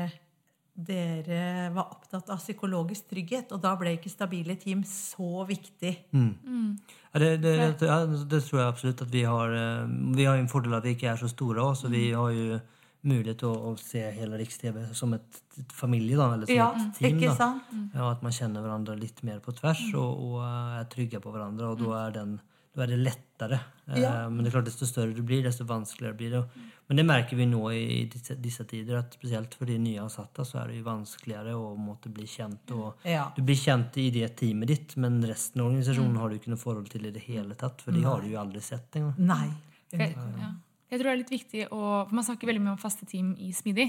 [0.79, 5.95] dere var opptatt av psykologisk trygghet, og da ble ikke stabile team så viktig.
[6.15, 7.89] Ja, det, det, det,
[8.31, 9.55] det tror jeg absolutt at vi har.
[9.59, 12.05] eh, Vi har jo en fordel at vi ikke er så store også, så vi
[12.15, 12.61] har jo
[13.09, 16.69] mulighet til å, å se hele Riks-TV som et, et familie, da, eller som Ja,
[16.77, 17.17] et team.
[17.19, 17.37] ikke da.
[17.39, 17.75] sant?
[17.95, 21.33] Ja, at man kjenner hverandre litt mer på tvers og, og eh, er trygge på
[21.35, 21.73] hverandre.
[21.75, 22.39] Og da er, den,
[22.79, 23.59] da er det lettere.
[23.89, 24.29] Eh, Ja.
[24.31, 26.43] Men det er klart, desto større du blir, desto vanskeligere blir det.
[26.89, 30.63] Men det merker vi nå i disse, disse tider, at spesielt for de nyansatte så
[30.63, 32.71] er det jo vanskeligere å måtte bli kjent.
[32.73, 33.31] og Ja.
[33.37, 36.63] Du blir kjent i det teamet ditt, men resten av organisasjonen har du ikke noe
[36.63, 37.83] forhold til i det hele tatt.
[37.83, 39.15] For de har du jo aldri sett engang.
[39.19, 39.51] Nei.
[39.93, 40.53] Jeg, ja.
[40.91, 43.35] jeg tror det er litt viktig å for Man snakker veldig mye om faste team
[43.39, 43.89] i Smidig.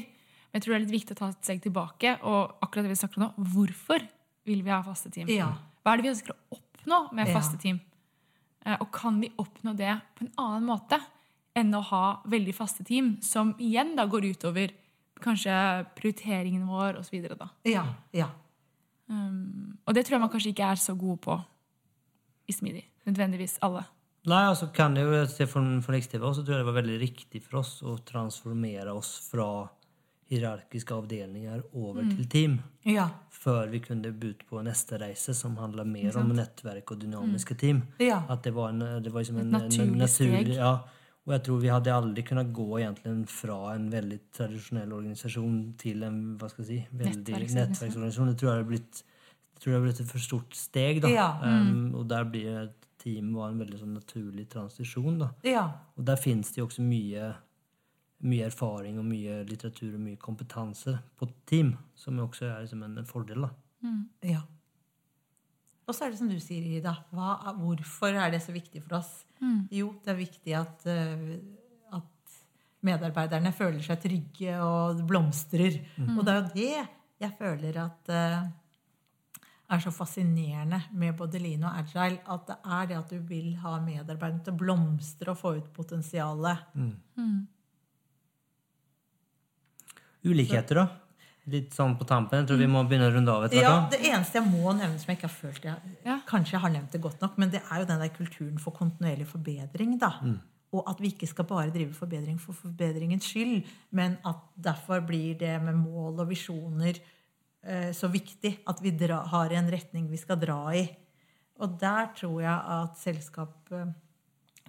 [0.51, 2.17] Men jeg tror det er litt viktig å ta et steg tilbake.
[2.23, 4.01] Og akkurat det vi snakker om nå, hvorfor
[4.45, 5.27] vil vi ha faste team?
[5.29, 5.51] Ja.
[5.83, 7.79] Hva er det vi ønsker å oppnå med faste team?
[8.65, 10.99] Eh, Og kan vi oppnå det på en annen måte
[11.57, 14.71] enn å ha veldig faste team, som igjen da går utover
[15.19, 15.53] kanskje
[15.97, 17.25] prioriteringen vår osv.
[17.67, 17.85] Ja.
[18.15, 18.29] ja.
[19.09, 21.39] Um, og det tror jeg man kanskje ikke er så gode på
[22.49, 22.85] i Smidig.
[23.09, 23.83] Nødvendigvis alle.
[24.29, 27.41] Nei, altså kan jeg jo se fra, fra Riks-TV tror jeg det var veldig riktig
[27.45, 29.47] for oss å transformere oss fra
[30.29, 32.59] hierarkiske avdelinger over til team.
[32.85, 33.07] Ja.
[33.33, 37.83] Før vi kunne ut på neste reise, som handler mer om nettverk og dynamiske team.
[38.03, 38.21] Ja.
[38.29, 40.53] At det var, en, det var liksom en, Et naturlig en steg.
[40.59, 40.73] Ja,
[41.29, 46.05] og jeg tror vi hadde aldri kunnet gå egentlig fra en veldig tradisjonell organisasjon til
[46.07, 48.31] en hva skal jeg si, veldig Nettverksorganisasjon.
[48.31, 49.01] Det tror jeg hadde blitt,
[49.65, 51.03] blitt et for stort steg.
[51.05, 51.11] da.
[51.13, 51.27] Ja.
[51.43, 55.19] Um, og der blir team var en veldig sånn naturlig transisjon.
[55.21, 55.29] da.
[55.47, 55.65] Ja.
[55.97, 57.29] Og der finnes det jo også mye,
[58.27, 62.83] mye erfaring og mye litteratur og mye kompetanse på team, som jo også er liksom
[62.83, 63.45] en, fordel.
[63.47, 63.51] da.
[64.27, 64.41] Ja.
[65.87, 66.93] Og så er det som du sier, Ida.
[67.15, 69.13] Hva, hvorfor er det så viktig for oss?
[69.73, 71.37] Jo, det er viktig at, eh,
[71.95, 72.39] at
[72.85, 75.79] medarbeiderne føler seg trygge og blomstrer.
[76.17, 76.87] Og det er jo det
[77.19, 78.49] jeg føler at eh,
[79.69, 82.19] er så fascinerende med både Lean og Agile.
[82.27, 85.71] At det er det at du vil ha medarbeiderne til å blomstre og få ut
[85.73, 86.67] potensialet.
[90.25, 90.87] Ulikheter, da?
[91.49, 92.41] Litt sånn på tampen.
[92.43, 93.87] Jeg tror vi må begynne å runde av etter Ja.
[93.89, 96.19] Det eneste jeg må nevne som jeg ikke har følt jeg Ja.
[96.27, 98.71] kanskje jeg har nevnt det godt nok, men det er jo den der kulturen for
[98.71, 99.97] kontinuerlig forbedring.
[99.99, 100.19] da.
[100.71, 105.37] Og at vi ikke skal bare drive forbedring for forbedringens skyld, men at derfor blir
[105.37, 106.99] det med mål og visjoner
[107.63, 110.89] eh, så viktig at vi dra, har en retning vi skal dra i.
[111.59, 113.85] Og der tror jeg at selskap, eh,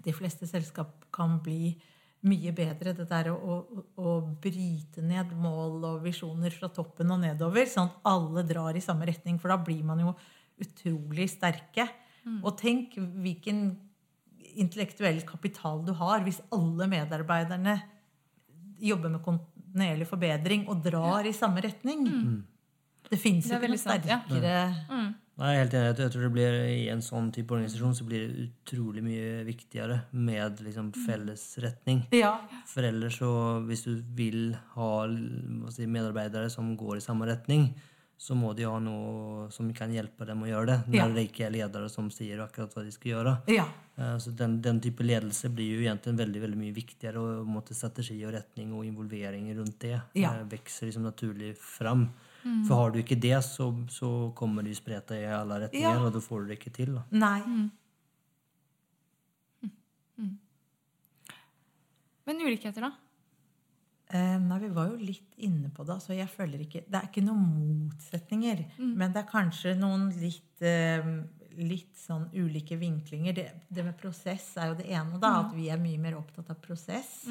[0.02, 1.76] de fleste selskap kan bli
[2.26, 2.94] mye bedre.
[2.96, 7.88] Det der å, å, å bryte ned mål og visjoner fra toppen og nedover, sånn
[7.88, 9.38] at alle drar i samme retning.
[9.40, 10.14] For da blir man jo
[10.60, 11.88] utrolig sterke.
[12.44, 13.70] Og tenk hvilken
[14.60, 17.78] intellektuell kapital du har hvis alle medarbeiderne
[18.80, 22.04] jobber med kontinuerlig forbedring og drar i samme retning.
[23.10, 24.20] Det fins jo ikke noe sterkere sant, ja.
[24.26, 25.08] sterkere
[25.40, 25.96] Nei, helt enig.
[25.96, 30.02] Jeg tror det blir I en sånn type organisasjon så blir det utrolig mye viktigere
[30.12, 32.02] med liksom felles retning.
[32.12, 32.34] Ja.
[32.68, 33.30] For ellers så,
[33.64, 34.90] hvis du vil ha
[35.72, 37.70] si, medarbeidere som går i samme retning,
[38.20, 40.78] så må de ha noe som kan hjelpe dem å gjøre det.
[40.92, 41.08] Når Ja.
[41.16, 43.38] det ikke er ledere som sier akkurat hva de skal gjøre.
[43.48, 43.64] ja.
[43.96, 47.16] Eh, Så den, den type ledelse blir jo egentlig veldig veldig mye viktigere.
[47.16, 50.34] Og måte strategi og retning og involvering rundt det Ja.
[50.34, 52.10] eh, vokser liksom naturlig fram.
[52.42, 56.06] For har du ikke det, så, så kommer de spreta i alle retninger, Ja.
[56.06, 56.94] og da får du det ikke til.
[56.96, 57.02] Da.
[57.12, 57.40] Nei.
[62.28, 62.92] Men ulikheter, da?
[64.10, 65.96] Eh, nei, vi var jo litt inne på det.
[66.02, 67.44] Så jeg føler ikke Det er ikke noen
[67.86, 68.64] motsetninger.
[68.78, 71.06] Men det er kanskje noen litt, eh,
[71.58, 73.34] litt sånn ulike vinklinger.
[73.34, 75.32] Det, det med prosess er jo det ene, da.
[75.46, 77.24] At vi er mye mer opptatt av prosess.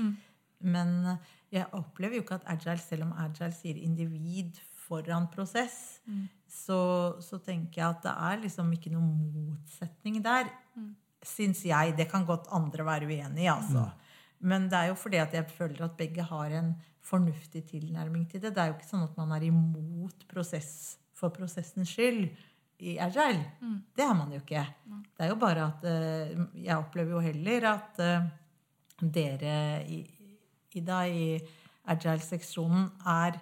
[0.60, 1.18] Men eh,
[1.60, 4.60] jeg opplever jo ikke at agile, selv om agile sier individ
[4.90, 6.00] foran prosess,
[6.50, 6.80] så,
[7.22, 10.50] så tenker jeg at det er liksom ikke noen motsetning der.
[11.26, 11.96] Syns jeg.
[11.98, 13.86] Det kan godt andre være uenig i, altså.
[14.40, 16.74] Men det er jo fordi at jeg føler at begge har en
[17.04, 18.54] fornuftig tilnærming til det.
[18.56, 22.30] Det er jo ikke sånn at man er imot prosess for prosessens skyld
[22.80, 23.44] i agile.
[23.96, 24.64] Det er man jo ikke.
[25.18, 28.30] Det er jo bare at uh, Jeg opplever jo heller at uh,
[29.02, 30.00] dere i,
[30.80, 31.40] Ida, i
[31.90, 33.40] agile-seksjonen er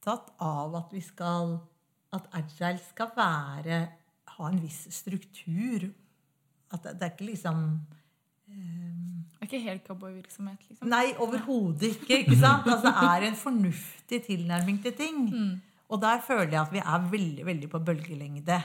[0.00, 1.58] opptatt av at vi skal
[2.12, 3.76] At agile skal være
[4.34, 5.84] ha en viss struktur.
[6.72, 7.60] At det, det er ikke liksom
[8.50, 10.88] Det er ikke helt cowboyvirksomhet, liksom.
[10.90, 12.24] Nei, overhodet ikke.
[12.24, 12.66] ikke sant?
[12.66, 15.22] Altså, det er en fornuftig tilnærming til ting.
[15.88, 18.58] Og der føler jeg at vi er veldig veldig på bølgelengde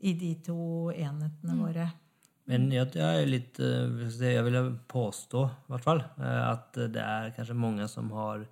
[0.00, 1.90] i de to enhetene våre.
[2.50, 4.56] Men jeg, jeg er litt eh, jeg vil
[4.90, 8.42] påstå, i hvert fall, eh, at det er kanskje mange som har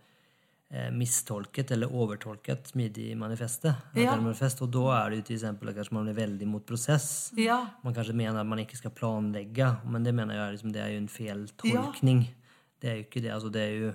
[0.95, 3.75] mistolket eller overtolket smidig-manifestet.
[3.99, 4.13] Ja.
[4.15, 7.09] Og da er det jo til eksempel at kanskje man blir veldig mot prosess.
[7.35, 7.57] Ja.
[7.83, 10.93] Man kanskje mener at man ikke skal planlegge, men det mener jeg liksom, det er
[10.95, 12.23] jo en feil tolkning.
[12.81, 13.33] Det er jo ikke det.
[13.35, 13.91] Altså, det er jo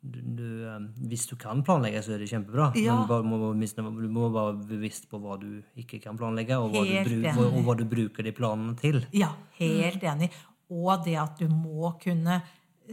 [0.00, 2.70] du, du, eh, hvis du kan planlegge, så er det kjempebra.
[2.78, 3.00] Ja.
[3.00, 6.84] Men bare, må, du må være bevisst på hva du ikke kan planlegge, og hva,
[7.08, 7.16] du,
[7.48, 9.00] og hva du bruker de planene til.
[9.16, 10.30] Ja, helt enig.
[10.68, 12.42] Og det at du må kunne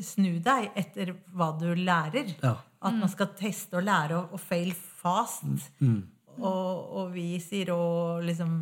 [0.02, 2.34] snu deg etter hva du lærer.
[2.42, 2.58] Ja.
[2.86, 5.70] At man skal teste og lære og, og fail fast.
[6.38, 8.58] Og, og vi sier å liksom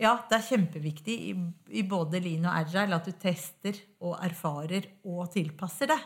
[0.00, 1.32] Ja, det er kjempeviktig i,
[1.78, 5.98] i både lean og agile at du tester og erfarer og tilpasser det.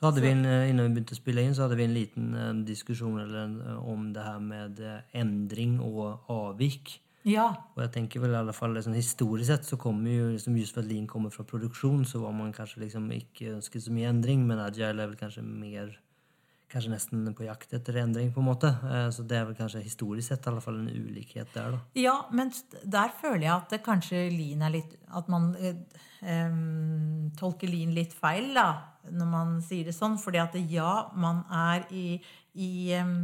[0.00, 1.94] Så hadde vi en, eh, Innan vi begynte å spille inn, så hadde vi en
[1.94, 7.00] liten eh, diskusjon eller, eh, om det her med eh, endring og avvik.
[7.28, 7.50] Ja.
[7.76, 10.72] Og jeg tenker vel i alle fall liksom, Historisk sett så kommer jo liksom, just
[10.74, 14.08] for at Lean kommer fra produksjon, så var man kanskje liksom ikke ønsket så mye
[14.08, 15.98] endring, men Agile er vel kanskje mer
[16.70, 18.68] Kanskje nesten på jakt etter endring, på en måte.
[18.86, 21.80] Eh, Så det er vel kanskje historisk sett i alle fall en ulikhet der, da.
[21.98, 22.52] Ja, men
[22.86, 26.54] der føler jeg at det kanskje lean er litt At man eh,
[27.40, 28.68] tolker lean litt feil, da,
[29.10, 30.14] når man sier det sånn.
[30.22, 32.20] Fordi at ja, man er i,
[32.54, 33.16] i em,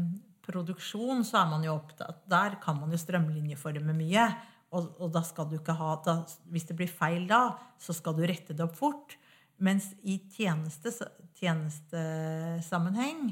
[0.46, 4.26] produksjon, så er man jo opptatt Der kan man jo strømlinjeforme mye.
[4.74, 6.18] Og, og da skal du ikke ha da,
[6.50, 9.16] Hvis det blir feil da, så skal du rette det opp fort.
[9.62, 10.92] Mens i tjeneste,
[11.38, 13.30] tjenestesammenheng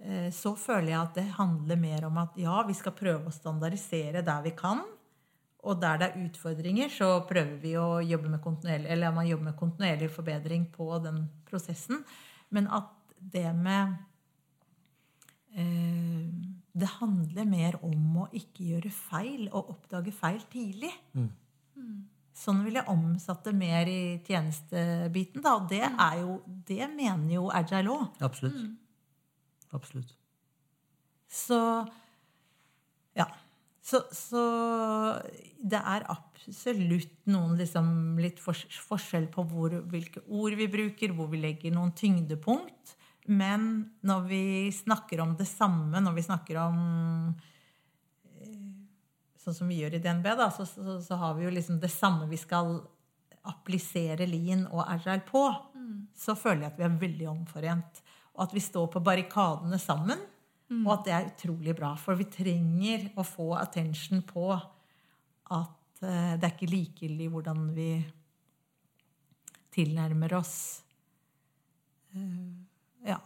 [0.00, 3.34] eh, så føler jeg at det handler mer om at ja, vi skal prøve å
[3.34, 4.80] standardisere der vi kan.
[5.66, 9.50] Og der det er utfordringer, så prøver vi å jobbe med kontinuerlig, eller man jobber
[9.50, 12.04] med kontinuerlig forbedring på den prosessen.
[12.54, 13.96] Men at det med
[15.56, 20.92] Det handler mer om å ikke gjøre feil og oppdage feil tidlig.
[22.36, 25.40] Sånn vil jeg omsatt det mer i tjenestebiten.
[25.40, 25.54] Da.
[25.56, 26.34] Og det, er jo,
[26.68, 28.20] det mener jo Agile òg.
[28.26, 28.66] Absolutt.
[29.72, 30.12] Absolutt.
[31.32, 31.58] Så
[33.16, 33.26] ja.
[33.86, 34.42] Så, så
[35.62, 37.88] det er absolutt noen liksom
[38.18, 42.96] litt forskjell på hvor, hvilke ord vi bruker, hvor vi legger noen tyngdepunkt.
[43.26, 43.70] Men
[44.06, 46.80] når vi snakker om det samme, når vi snakker om
[48.40, 48.60] eh,
[49.42, 51.90] Sånn som vi gjør i DNB, da, så, så, så har vi jo liksom det
[51.94, 52.80] samme vi skal
[53.46, 55.42] applisere Lien og RR på.
[56.18, 58.00] Så føler jeg at vi er veldig omforent.
[58.34, 60.18] Og at vi står på barrikadene sammen.
[60.82, 61.92] Og at det er utrolig bra.
[62.00, 67.90] For vi trenger å få attention på at uh, det er ikke likegyldig hvordan vi
[69.76, 70.56] tilnærmer oss
[72.16, 72.65] eh,
[73.06, 73.20] Ja.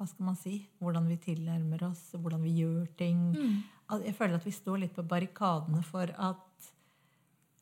[0.00, 3.18] hva skal man si, hvordan vi tilnærmer oss, hvordan vi gjør ting.
[3.36, 3.58] Mm.
[4.06, 6.70] Jeg føler at vi står litt på barrikadene for at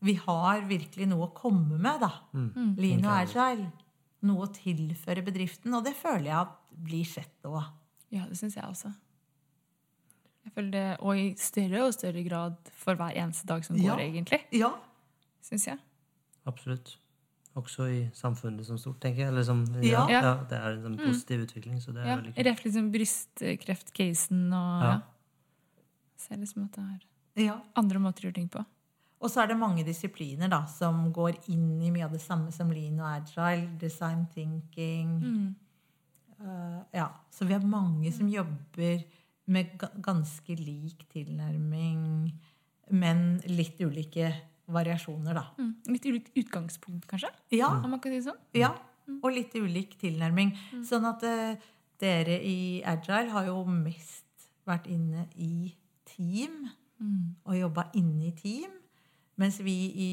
[0.07, 2.13] vi har virkelig noe å komme med, da.
[2.79, 3.67] Lean og agile.
[4.29, 5.75] Noe å tilføre bedriften.
[5.75, 6.55] Og det føler jeg at
[6.87, 7.65] blir sett òg.
[8.15, 8.93] Ja, det syns jeg også.
[10.47, 13.97] Jeg føler det, Og i større og større grad for hver eneste dag som Ja.
[13.97, 14.41] går, egentlig.
[14.55, 14.71] Ja.
[15.43, 15.79] Syns jeg.
[16.47, 16.95] Absolutt.
[17.59, 19.29] Også i samfunnet som stort, tenker jeg.
[19.33, 20.07] Eller som, Ja.
[20.09, 22.47] ja, ja, det er en positiv utvikling, så det er Ja, veldig kult.
[22.47, 24.91] Ref liksom brystkreftcasen og Ja.
[24.93, 25.01] ja.
[26.19, 27.61] Ser liksom at det er ja.
[27.77, 28.65] andre måter å gjøre ting på.
[29.21, 32.53] Og så er det mange disipliner da, som går inn i mye av det samme
[32.55, 33.69] som lean og agile.
[33.81, 35.57] Design thinking.
[36.41, 39.03] Eh, ja, Så vi har mange som jobber
[39.47, 42.33] med ganske lik tilnærming,
[42.91, 44.33] men litt ulike
[44.69, 45.45] variasjoner, da.
[45.59, 45.73] Mm.
[45.95, 47.31] Litt ulikt utgangspunkt, kanskje?
[47.57, 48.39] Ja, Om man kan si sånn?
[48.57, 48.75] ja.
[49.23, 50.51] Og litt ulik tilnærming.
[50.85, 51.55] Sånn at uh,
[51.99, 55.73] dere i Agile har jo mest vært inne i
[56.05, 56.67] team
[57.47, 58.75] og jobba inne i team.
[59.41, 60.11] Mens vi i,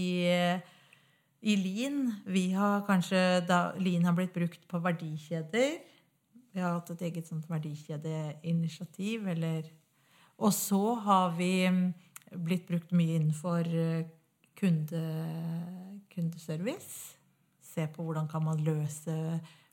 [1.41, 5.79] i Lean, vi har kanskje da Lean har blitt brukt på verdikjeder.
[6.55, 9.67] Vi har hatt et eget sånt verdikjedeinitiativ, eller
[10.37, 11.93] Og så har vi mm,
[12.43, 14.05] blitt brukt mye innenfor eh,
[14.57, 15.03] kunde,
[16.13, 17.15] kundeservice.
[17.61, 19.15] Se på hvordan kan man løse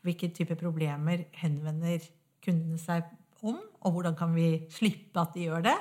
[0.02, 2.02] Hvilke typer problemer henvender
[2.42, 3.06] kundene seg
[3.46, 5.76] om, og hvordan kan vi slippe at de gjør det.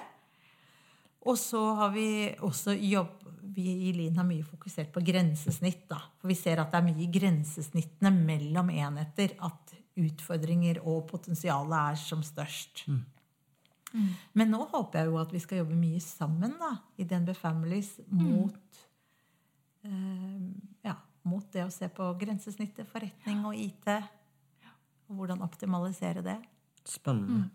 [1.25, 2.05] Og så har vi
[2.41, 5.87] også jobb, vi i Lean har mye fokusert på grensesnitt.
[5.89, 5.99] Da.
[6.21, 11.77] For vi ser at det er mye i grensesnittene mellom enheter at utfordringer og potensialet
[11.79, 12.85] er som størst.
[14.37, 17.97] Men nå håper jeg jo at vi skal jobbe mye sammen da, i DNB Families
[18.07, 18.87] mot, eh,
[20.85, 20.95] ja,
[21.27, 23.87] mot det å se på grensesnittet, forretning og IT.
[25.11, 26.37] Og hvordan optimalisere det.
[26.87, 27.49] Spennende.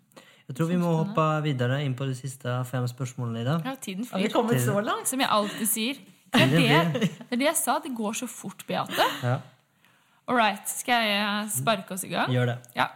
[0.47, 3.65] Jeg tror vi må hoppe videre inn på de siste fem spørsmålene i dag.
[3.67, 4.35] Ja, tiden Har vi flyr.
[4.37, 5.09] kommet så langt?
[5.11, 6.03] Som jeg alltid sier.
[6.37, 7.79] Det er det, det er det jeg sa.
[7.83, 9.07] Det går så fort, Beate.
[9.25, 9.41] Ja,
[10.29, 10.67] All right.
[10.69, 12.31] Skal jeg sparke oss i gang?
[12.35, 12.57] gjør det.
[12.75, 12.89] Ja.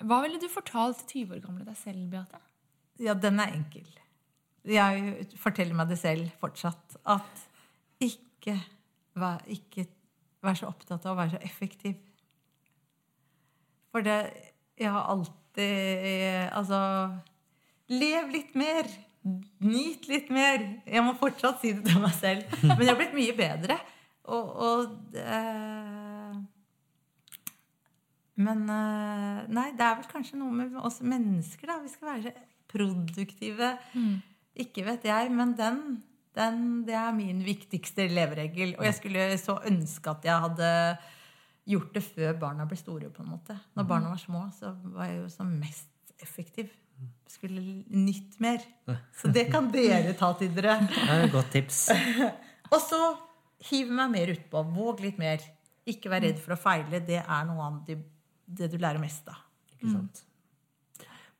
[0.00, 2.40] Hva ville du fortalt til 20 år gamle deg selv, Beate?
[3.00, 3.84] Ja, den er enkel.
[4.68, 6.96] Jeg forteller meg det selv fortsatt.
[7.04, 7.44] At
[8.00, 8.29] ikke
[9.20, 9.86] vær, ikke
[10.44, 11.98] vær så opptatt av å være så effektiv.
[13.90, 14.18] For det
[14.80, 16.78] Jeg har alltid Altså
[17.90, 18.86] Lev litt mer.
[19.60, 20.62] Nyt litt mer.
[20.86, 22.46] Jeg må fortsatt si det til meg selv.
[22.62, 23.76] Men jeg har blitt mye bedre.
[24.30, 26.36] Og, og øh,
[28.38, 31.80] Men øh, nei, det er vel kanskje noe med oss mennesker, da.
[31.82, 32.32] Vi skal være så
[32.70, 33.72] produktive.
[34.54, 35.82] Ikke vet jeg, men den,
[36.36, 38.76] den det er min viktigste leveregel.
[38.78, 40.68] Og jeg skulle så ønske at jeg hadde
[41.70, 43.10] gjort det før barna ble store.
[43.10, 43.56] på en måte.
[43.76, 46.70] Når barna var små, så var jeg jo som mest effektiv.
[47.30, 48.64] Skulle nytt mer.
[49.16, 50.78] Så det kan dere ta til dere.
[50.86, 51.88] Det er et godt tips.
[52.74, 53.00] Og så
[53.70, 54.62] hiv meg mer utpå.
[54.74, 55.42] Våg litt mer.
[55.88, 57.02] Ikke vær redd for å feile.
[57.06, 58.00] Det er noe annet det,
[58.46, 59.40] det du lærer mest av.
[59.74, 60.24] Ikke sant?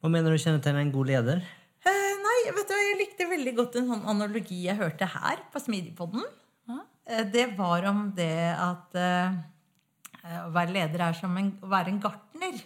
[0.01, 1.43] Hva mener du kjennetegner en god leder?
[2.41, 6.23] Nei, vet du, jeg likte veldig godt en sånn analogi jeg hørte her på Smidigpodden.
[7.05, 9.35] Eh, det var om det at eh,
[10.47, 12.63] å være leder er som en, å være en gartner.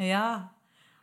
[0.00, 0.26] Ja.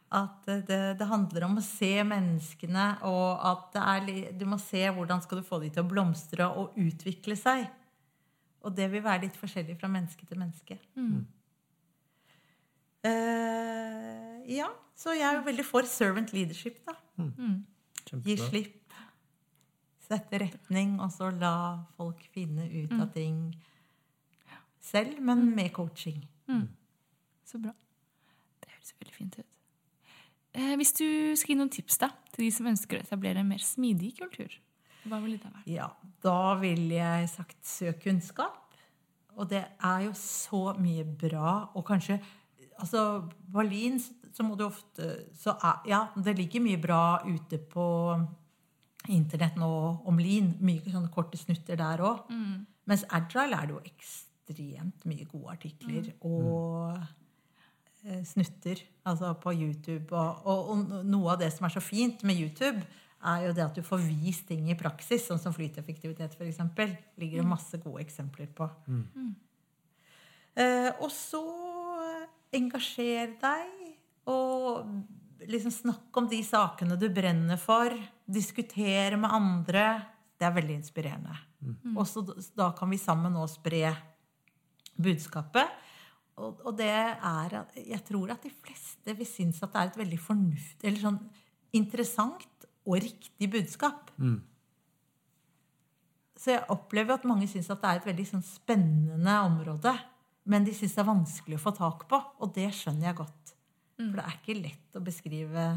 [0.07, 4.85] At det, det handler om å se menneskene, og at det er, du må se
[4.95, 7.65] hvordan skal du få dem til å blomstre og utvikle seg.
[8.63, 10.77] Og det vil være litt forskjellig fra menneske til menneske.
[13.07, 16.95] Eh, ja, så jeg er jo veldig for servant leadership, da.
[18.23, 18.73] Gi slipp.
[20.07, 23.41] Sette retning, og så la folk finne ut av ting
[24.87, 26.21] selv, men med coaching.
[27.47, 27.73] Så bra.
[28.63, 29.49] Det høres veldig fint ut.
[30.57, 33.51] Eh, hvis du skal gi noen tips da, til de som ønsker å etablere en
[33.51, 34.55] mer smidig kultur,
[35.07, 35.67] hva ville det vært?
[35.71, 35.89] Ja,
[36.23, 38.63] da ville jeg sagt søk kunnskap.
[39.37, 41.69] Og det er jo så mye bra.
[41.77, 42.17] Og kanskje
[42.81, 43.99] altså Lean
[44.37, 47.87] så må du ofte så er, Ja, det ligger mye bra ute på
[49.09, 49.69] internett nå
[50.05, 50.51] om Lean.
[50.61, 52.27] Mye sånne korte snutter der òg.
[52.87, 56.93] Mens Agile er det jo ekstremt mye gode artikler og
[58.05, 58.83] eh, snutter.
[59.07, 60.11] Altså på YouTube.
[60.11, 62.85] Og, og, og noe av det som er så fint med YouTube,
[63.27, 66.59] er jo det at du får vist ting i praksis, sånn som flyteffektivitet f.eks.
[67.17, 68.69] ligger det masse gode eksempler på.
[70.57, 71.41] Eh, og så
[72.55, 73.86] engasjer deg,
[74.27, 77.93] og liksom snakke om de sakene du brenner for.
[78.27, 79.87] Diskutere med andre.
[80.37, 81.35] Det er veldig inspirerende.
[81.95, 82.23] Og så
[82.57, 83.91] da kan vi sammen nå spre
[84.97, 85.71] budskapet.
[86.37, 90.01] Og, og det er Jeg tror at de fleste vil synes at det er et
[90.03, 91.19] veldig fornuftig eller sånn
[91.77, 94.11] interessant og riktig budskap.
[96.37, 99.95] Så jeg opplever at mange syns at det er et veldig sånn spennende område.
[100.47, 103.46] Men de syns det er vanskelig å få tak på, og det skjønner jeg godt.
[103.97, 105.67] For det er ikke lett å beskrive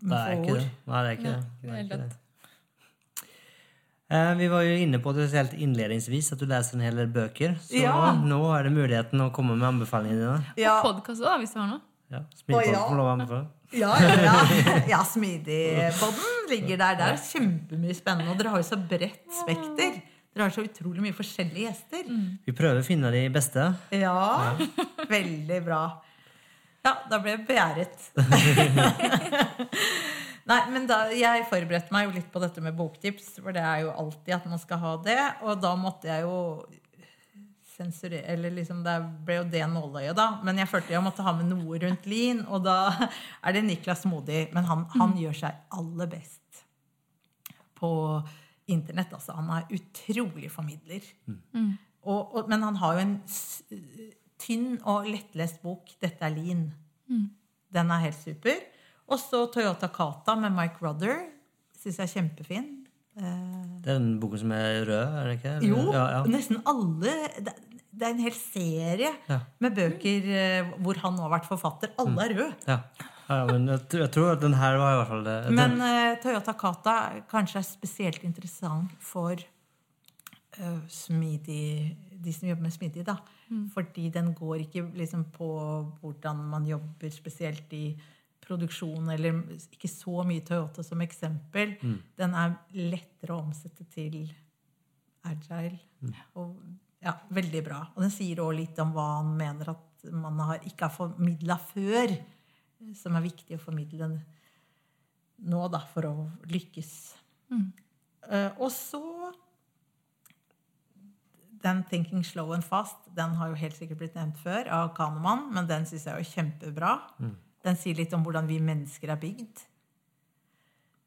[0.00, 0.58] med få ord.
[0.60, 0.66] det.
[0.86, 1.40] Nei, det er ikke det.
[1.42, 2.10] det det, er ikke det.
[4.10, 7.10] Eh, Vi var jo inne på det helt innledningsvis at du leser en hel del
[7.14, 7.54] bøker.
[7.62, 8.12] Så Ja.
[8.14, 10.54] nå er det muligheten å komme med anbefalingene dine.
[10.56, 11.80] Ja, Podkast òg, hvis du har noe.
[12.10, 13.26] Ja, Smidig Å, ja.
[13.30, 14.78] får ja, ja, ja.
[14.88, 16.96] ja Smidig-podden ligger der.
[16.98, 18.32] Det er kjempemye spennende.
[18.32, 20.00] Og dere har jo så bredt spekter.
[20.34, 22.10] Dere har så utrolig mye forskjellige gjester.
[22.46, 23.68] Vi prøver å finne de beste.
[23.94, 24.56] Ja,
[25.10, 25.84] veldig bra.
[26.86, 27.96] Ja, da ble jeg begjæret.
[30.50, 33.84] Nei, men da, Jeg forberedte meg jo litt på dette med boktips, for det er
[33.84, 35.18] jo alltid at man skal ha det.
[35.44, 36.38] Og da måtte jeg jo
[37.80, 40.40] sensurere Eller liksom, det ble jo det nåløyet, da.
[40.44, 42.78] Men jeg følte jeg måtte ha med noe rundt Lin, og da
[43.44, 44.48] er det Niklas Modig.
[44.56, 46.64] Men han, han gjør seg aller best
[47.80, 47.92] på
[48.72, 49.12] internett.
[49.16, 49.36] Altså.
[49.36, 51.04] Han er utrolig formidler.
[52.00, 53.14] Og, og, men han har jo en
[54.40, 55.86] tynn og lettlest bok.
[56.00, 56.70] 'Dette er Lin'.
[57.72, 58.56] Den er helt super.
[59.10, 61.26] Og så Toyota Kata med Mike Rudder.
[61.78, 62.68] Syns jeg er kjempefin.
[63.16, 65.56] Eh, Det er den boken som er rød, er det ikke?
[65.56, 66.22] Eller- jo, Ja, ja.
[66.24, 67.54] nesten alle det,
[68.02, 69.40] er en hel serie Ja.
[69.58, 71.90] med bøker eh, hvor han nå har vært forfatter.
[71.98, 72.54] Alle er røde.
[72.68, 72.78] Ja.
[73.28, 75.44] ja, men jeg, tror- at den her var i hvert fall det.
[75.46, 79.32] Den- Men uh, Toyota Kata kanskje er spesielt interessant for
[80.60, 83.04] uh, smidig, de som jobber med smidig.
[83.06, 83.16] da.
[83.74, 85.50] Fordi den går ikke liksom på
[86.00, 87.84] hvordan man jobber spesielt i
[88.40, 91.76] produksjon, eller ikke så mye Toyota som eksempel.
[92.18, 94.22] Den er lettere å omsette til
[95.28, 95.78] agile.
[96.40, 96.56] Og
[97.00, 97.80] ja, veldig bra.
[97.94, 101.56] Og den sier òg litt om hva han mener at man har, ikke har formidla
[101.60, 102.12] før,
[102.96, 104.08] som er viktig å formidle
[105.40, 106.14] nå, da, for å
[106.52, 106.92] lykkes.
[108.30, 109.00] Eh, og så
[111.62, 115.50] den 'Thinking Slow and Fast' den har jo helt sikkert blitt nevnt før av Kahneman,
[115.52, 116.94] men den syns jeg er jo kjempebra.
[117.64, 119.66] Den sier litt om hvordan vi mennesker er bygd.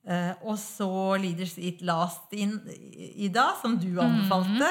[0.04, 2.60] Uh, og så 'Leaders Eat Last' in,
[3.16, 4.70] Ida, som du anbefalte.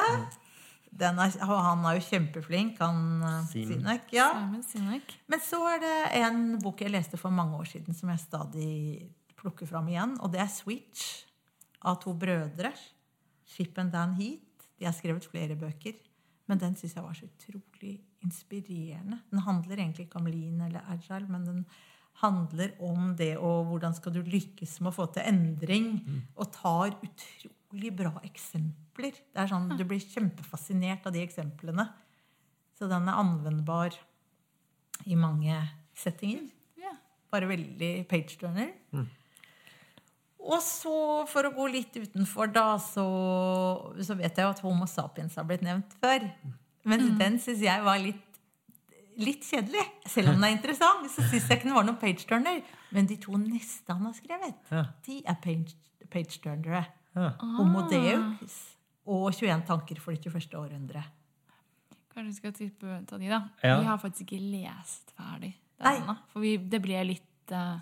[0.92, 4.10] Den er, og han er jo kjempeflink, han eh, Sinek.
[4.12, 4.28] Ja.
[4.68, 5.14] Sinek.
[5.26, 8.72] Men så er det en bok jeg leste for mange år siden, som jeg stadig
[9.40, 10.18] plukker fram igjen.
[10.20, 11.24] Og det er 'Switch'
[11.80, 12.74] av to brødre.
[13.44, 14.51] Ship and Dan Heat.
[14.82, 15.94] De har skrevet flere bøker.
[16.50, 17.94] Men den syns jeg var så utrolig
[18.26, 19.20] inspirerende.
[19.30, 21.60] Den handler egentlig ikke om lean eller agile, men den
[22.20, 25.86] handler om det og hvordan skal du lykkes med å få til endring.
[26.36, 29.14] Og tar utrolig bra eksempler.
[29.32, 31.86] Det er sånn, Du blir kjempefascinert av de eksemplene.
[32.76, 33.94] Så den er anvendbar
[35.06, 35.56] i mange
[35.94, 36.50] settinger.
[37.32, 38.74] Bare veldig page-turner.
[40.42, 40.92] Og så,
[41.30, 43.04] for å gå litt utenfor, da, så,
[44.02, 46.24] så vet jeg jo at Homo sapiens har blitt nevnt før.
[46.88, 48.40] Men den syns jeg var litt,
[49.22, 49.84] litt kjedelig.
[50.10, 52.58] Selv om den er interessant, så syns jeg ikke den var noen page-turner.
[52.90, 54.82] Men de to neste han har skrevet, Ja.
[55.06, 55.78] de er page-
[56.10, 56.84] page-turnere.
[57.14, 57.30] Ja.
[57.58, 58.58] Homo Deus
[59.06, 60.58] og 21 tanker for det 21.
[60.58, 61.04] århundre.
[62.12, 63.38] Kanskje vi skal tippe ta de, da.
[63.62, 63.78] Ja.
[63.80, 65.94] Vi har faktisk ikke lest ferdig den Nei.
[66.02, 66.16] ennå.
[66.32, 67.78] For vi, det ble litt eh,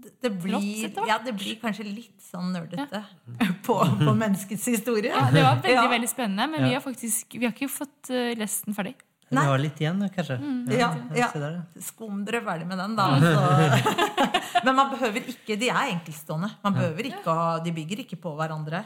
[0.00, 0.62] Det, det, blir,
[1.08, 3.02] ja, det blir kanskje litt sånn nerdete
[3.66, 5.10] på, på menneskets historie.
[5.12, 5.84] ja, Det var veldig Ja.
[5.92, 8.94] veldig spennende, men vi har faktisk vi har ikke fått eh, lest den ferdig.
[9.30, 9.44] Vi Nei.
[9.46, 10.36] har litt igjen, kanskje.
[10.74, 11.28] Ja, ja.
[11.38, 11.50] Ja.
[11.86, 13.04] Skum dere ferdig med den, da.
[13.22, 13.92] Så.
[14.66, 16.48] Men man behøver ikke De er enkeltstående.
[16.64, 18.82] Man behøver ikke å, De bygger ikke på hverandre.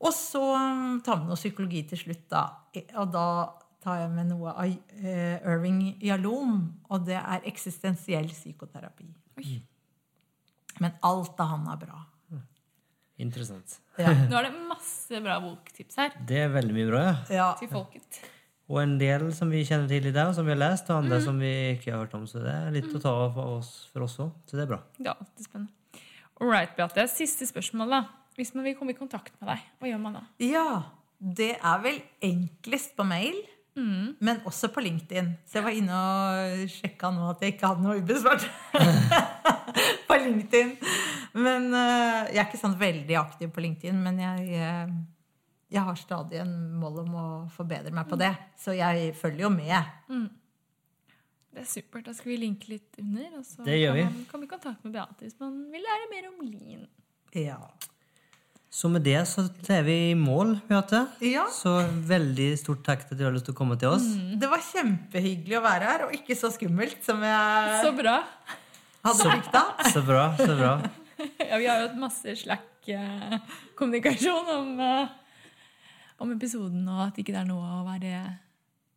[0.00, 2.46] Og så um, tar vi noe psykologi til slutt, da.
[3.00, 3.26] Og da
[3.84, 4.72] tar jeg med noe av
[5.04, 6.56] eh, Irving Yalom,
[6.90, 9.06] og det er eksistensiell psykoterapi.
[10.80, 12.02] Men alt av han er bra.
[13.22, 13.78] Interessant.
[13.96, 14.10] Ja.
[14.30, 17.14] Nå er det masse bra boktips her Det er veldig mye bra, ja.
[17.32, 17.46] ja.
[17.56, 18.18] til folket.
[18.68, 21.04] Og en del som vi kjenner til i dag, som vi har lest, og Mm.
[21.06, 22.26] andre som vi ikke har hørt om.
[22.28, 24.32] Så det er litt å ta av for oss, for oss òg.
[24.44, 24.80] Så det er bra.
[24.98, 26.02] Det er alltid spennende.
[26.40, 27.06] All right, Beate.
[27.08, 28.00] Siste spørsmål, da.
[28.36, 30.24] Hvis man vil komme i kontakt med deg, hva gjør man da?
[30.44, 30.66] Ja,
[31.40, 33.38] det er vel enklest på mail,
[33.76, 35.32] men også på LinkedIn.
[35.44, 38.46] Så jeg var inne og sjekka nå at jeg ikke hadde noe ubesvart
[40.08, 40.72] på LinkedIn.
[41.36, 44.96] Men uh, jeg er ikke sånn veldig aktiv på LinkedIn, men jeg, uh,
[45.72, 48.32] jeg har stadig en mål om å forbedre meg på det.
[48.60, 50.30] Så jeg følger jo med.
[51.56, 52.06] Det er supert.
[52.08, 53.28] Da skal vi linke litt under.
[53.40, 54.06] Og så Det gjør vi.
[54.08, 56.88] kan man komme i kontakt med Beate hvis man vil lære mer om lin.
[57.36, 57.60] Ja.
[58.70, 61.04] Så med det så er vi i mål, Beate.
[61.24, 61.44] Ja.
[61.54, 61.70] Så
[62.08, 64.04] veldig stort takk til at du har lyst til å komme til oss.
[64.36, 68.16] Det var kjempehyggelig å være her, og ikke så skummelt som jeg Så bra.
[69.06, 69.62] hadde frykta.
[69.94, 70.74] Så bra, så bra.
[71.40, 75.08] Ja, vi har jo hatt masse slack-kommunikasjon om, eh,
[76.20, 78.10] om episoden, og at ikke det er noe å være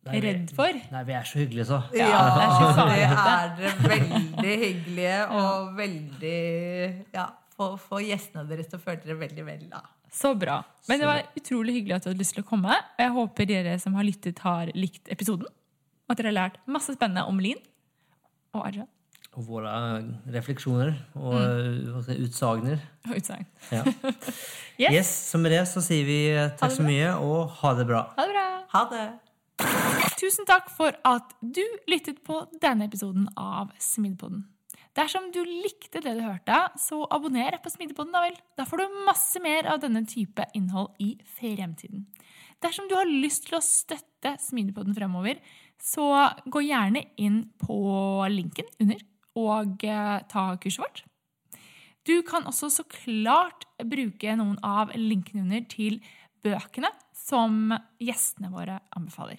[0.04, 0.68] Nei, vi- redd for.
[0.92, 1.78] Nei, vi er så hyggelige, så.
[1.96, 3.56] Ja, det er så det er
[3.88, 6.44] veldig hyggelige og veldig
[7.16, 7.24] Ja,
[7.60, 9.82] få, få gjestene deres til å føle dere veldig vel, da.
[10.10, 10.56] Så bra.
[10.88, 12.72] Men det var utrolig hyggelig at du hadde lyst til å komme.
[12.74, 15.46] Og jeg håper dere som har lyttet, har likt episoden.
[16.08, 17.60] Og at dere har lært masse spennende om Lin
[18.56, 18.82] og Arja
[19.38, 19.70] Og våre
[20.34, 22.80] refleksjoner og jeg si, utsagner.
[23.06, 23.46] og utsagn.
[23.70, 23.84] Ja.
[24.80, 24.94] Yes.
[24.96, 27.98] Yes, så med det så sier vi eh, takk så mye, og ha det bra.
[28.16, 28.44] Ha det bra.
[28.72, 29.02] Ha det.
[30.16, 31.60] Tusen takk for at du
[31.92, 34.46] lyttet på denne episoden av Smidpodden.
[34.98, 38.38] Dersom du likte det du hørte, så abonner på Smidpodden, da vel.
[38.58, 42.08] Da får du masse mer av denne type innhold i fremtiden.
[42.60, 45.38] Dersom du har lyst til å støtte Smidpodden fremover,
[45.80, 46.10] så
[46.44, 47.78] gå gjerne inn på
[48.28, 49.06] linken under
[49.40, 51.04] og eh, ta kurset vårt.
[52.08, 56.00] Du kan også så klart bruke noen av linkene under til
[56.44, 57.70] bøkene som
[58.02, 59.38] gjestene våre anbefaler.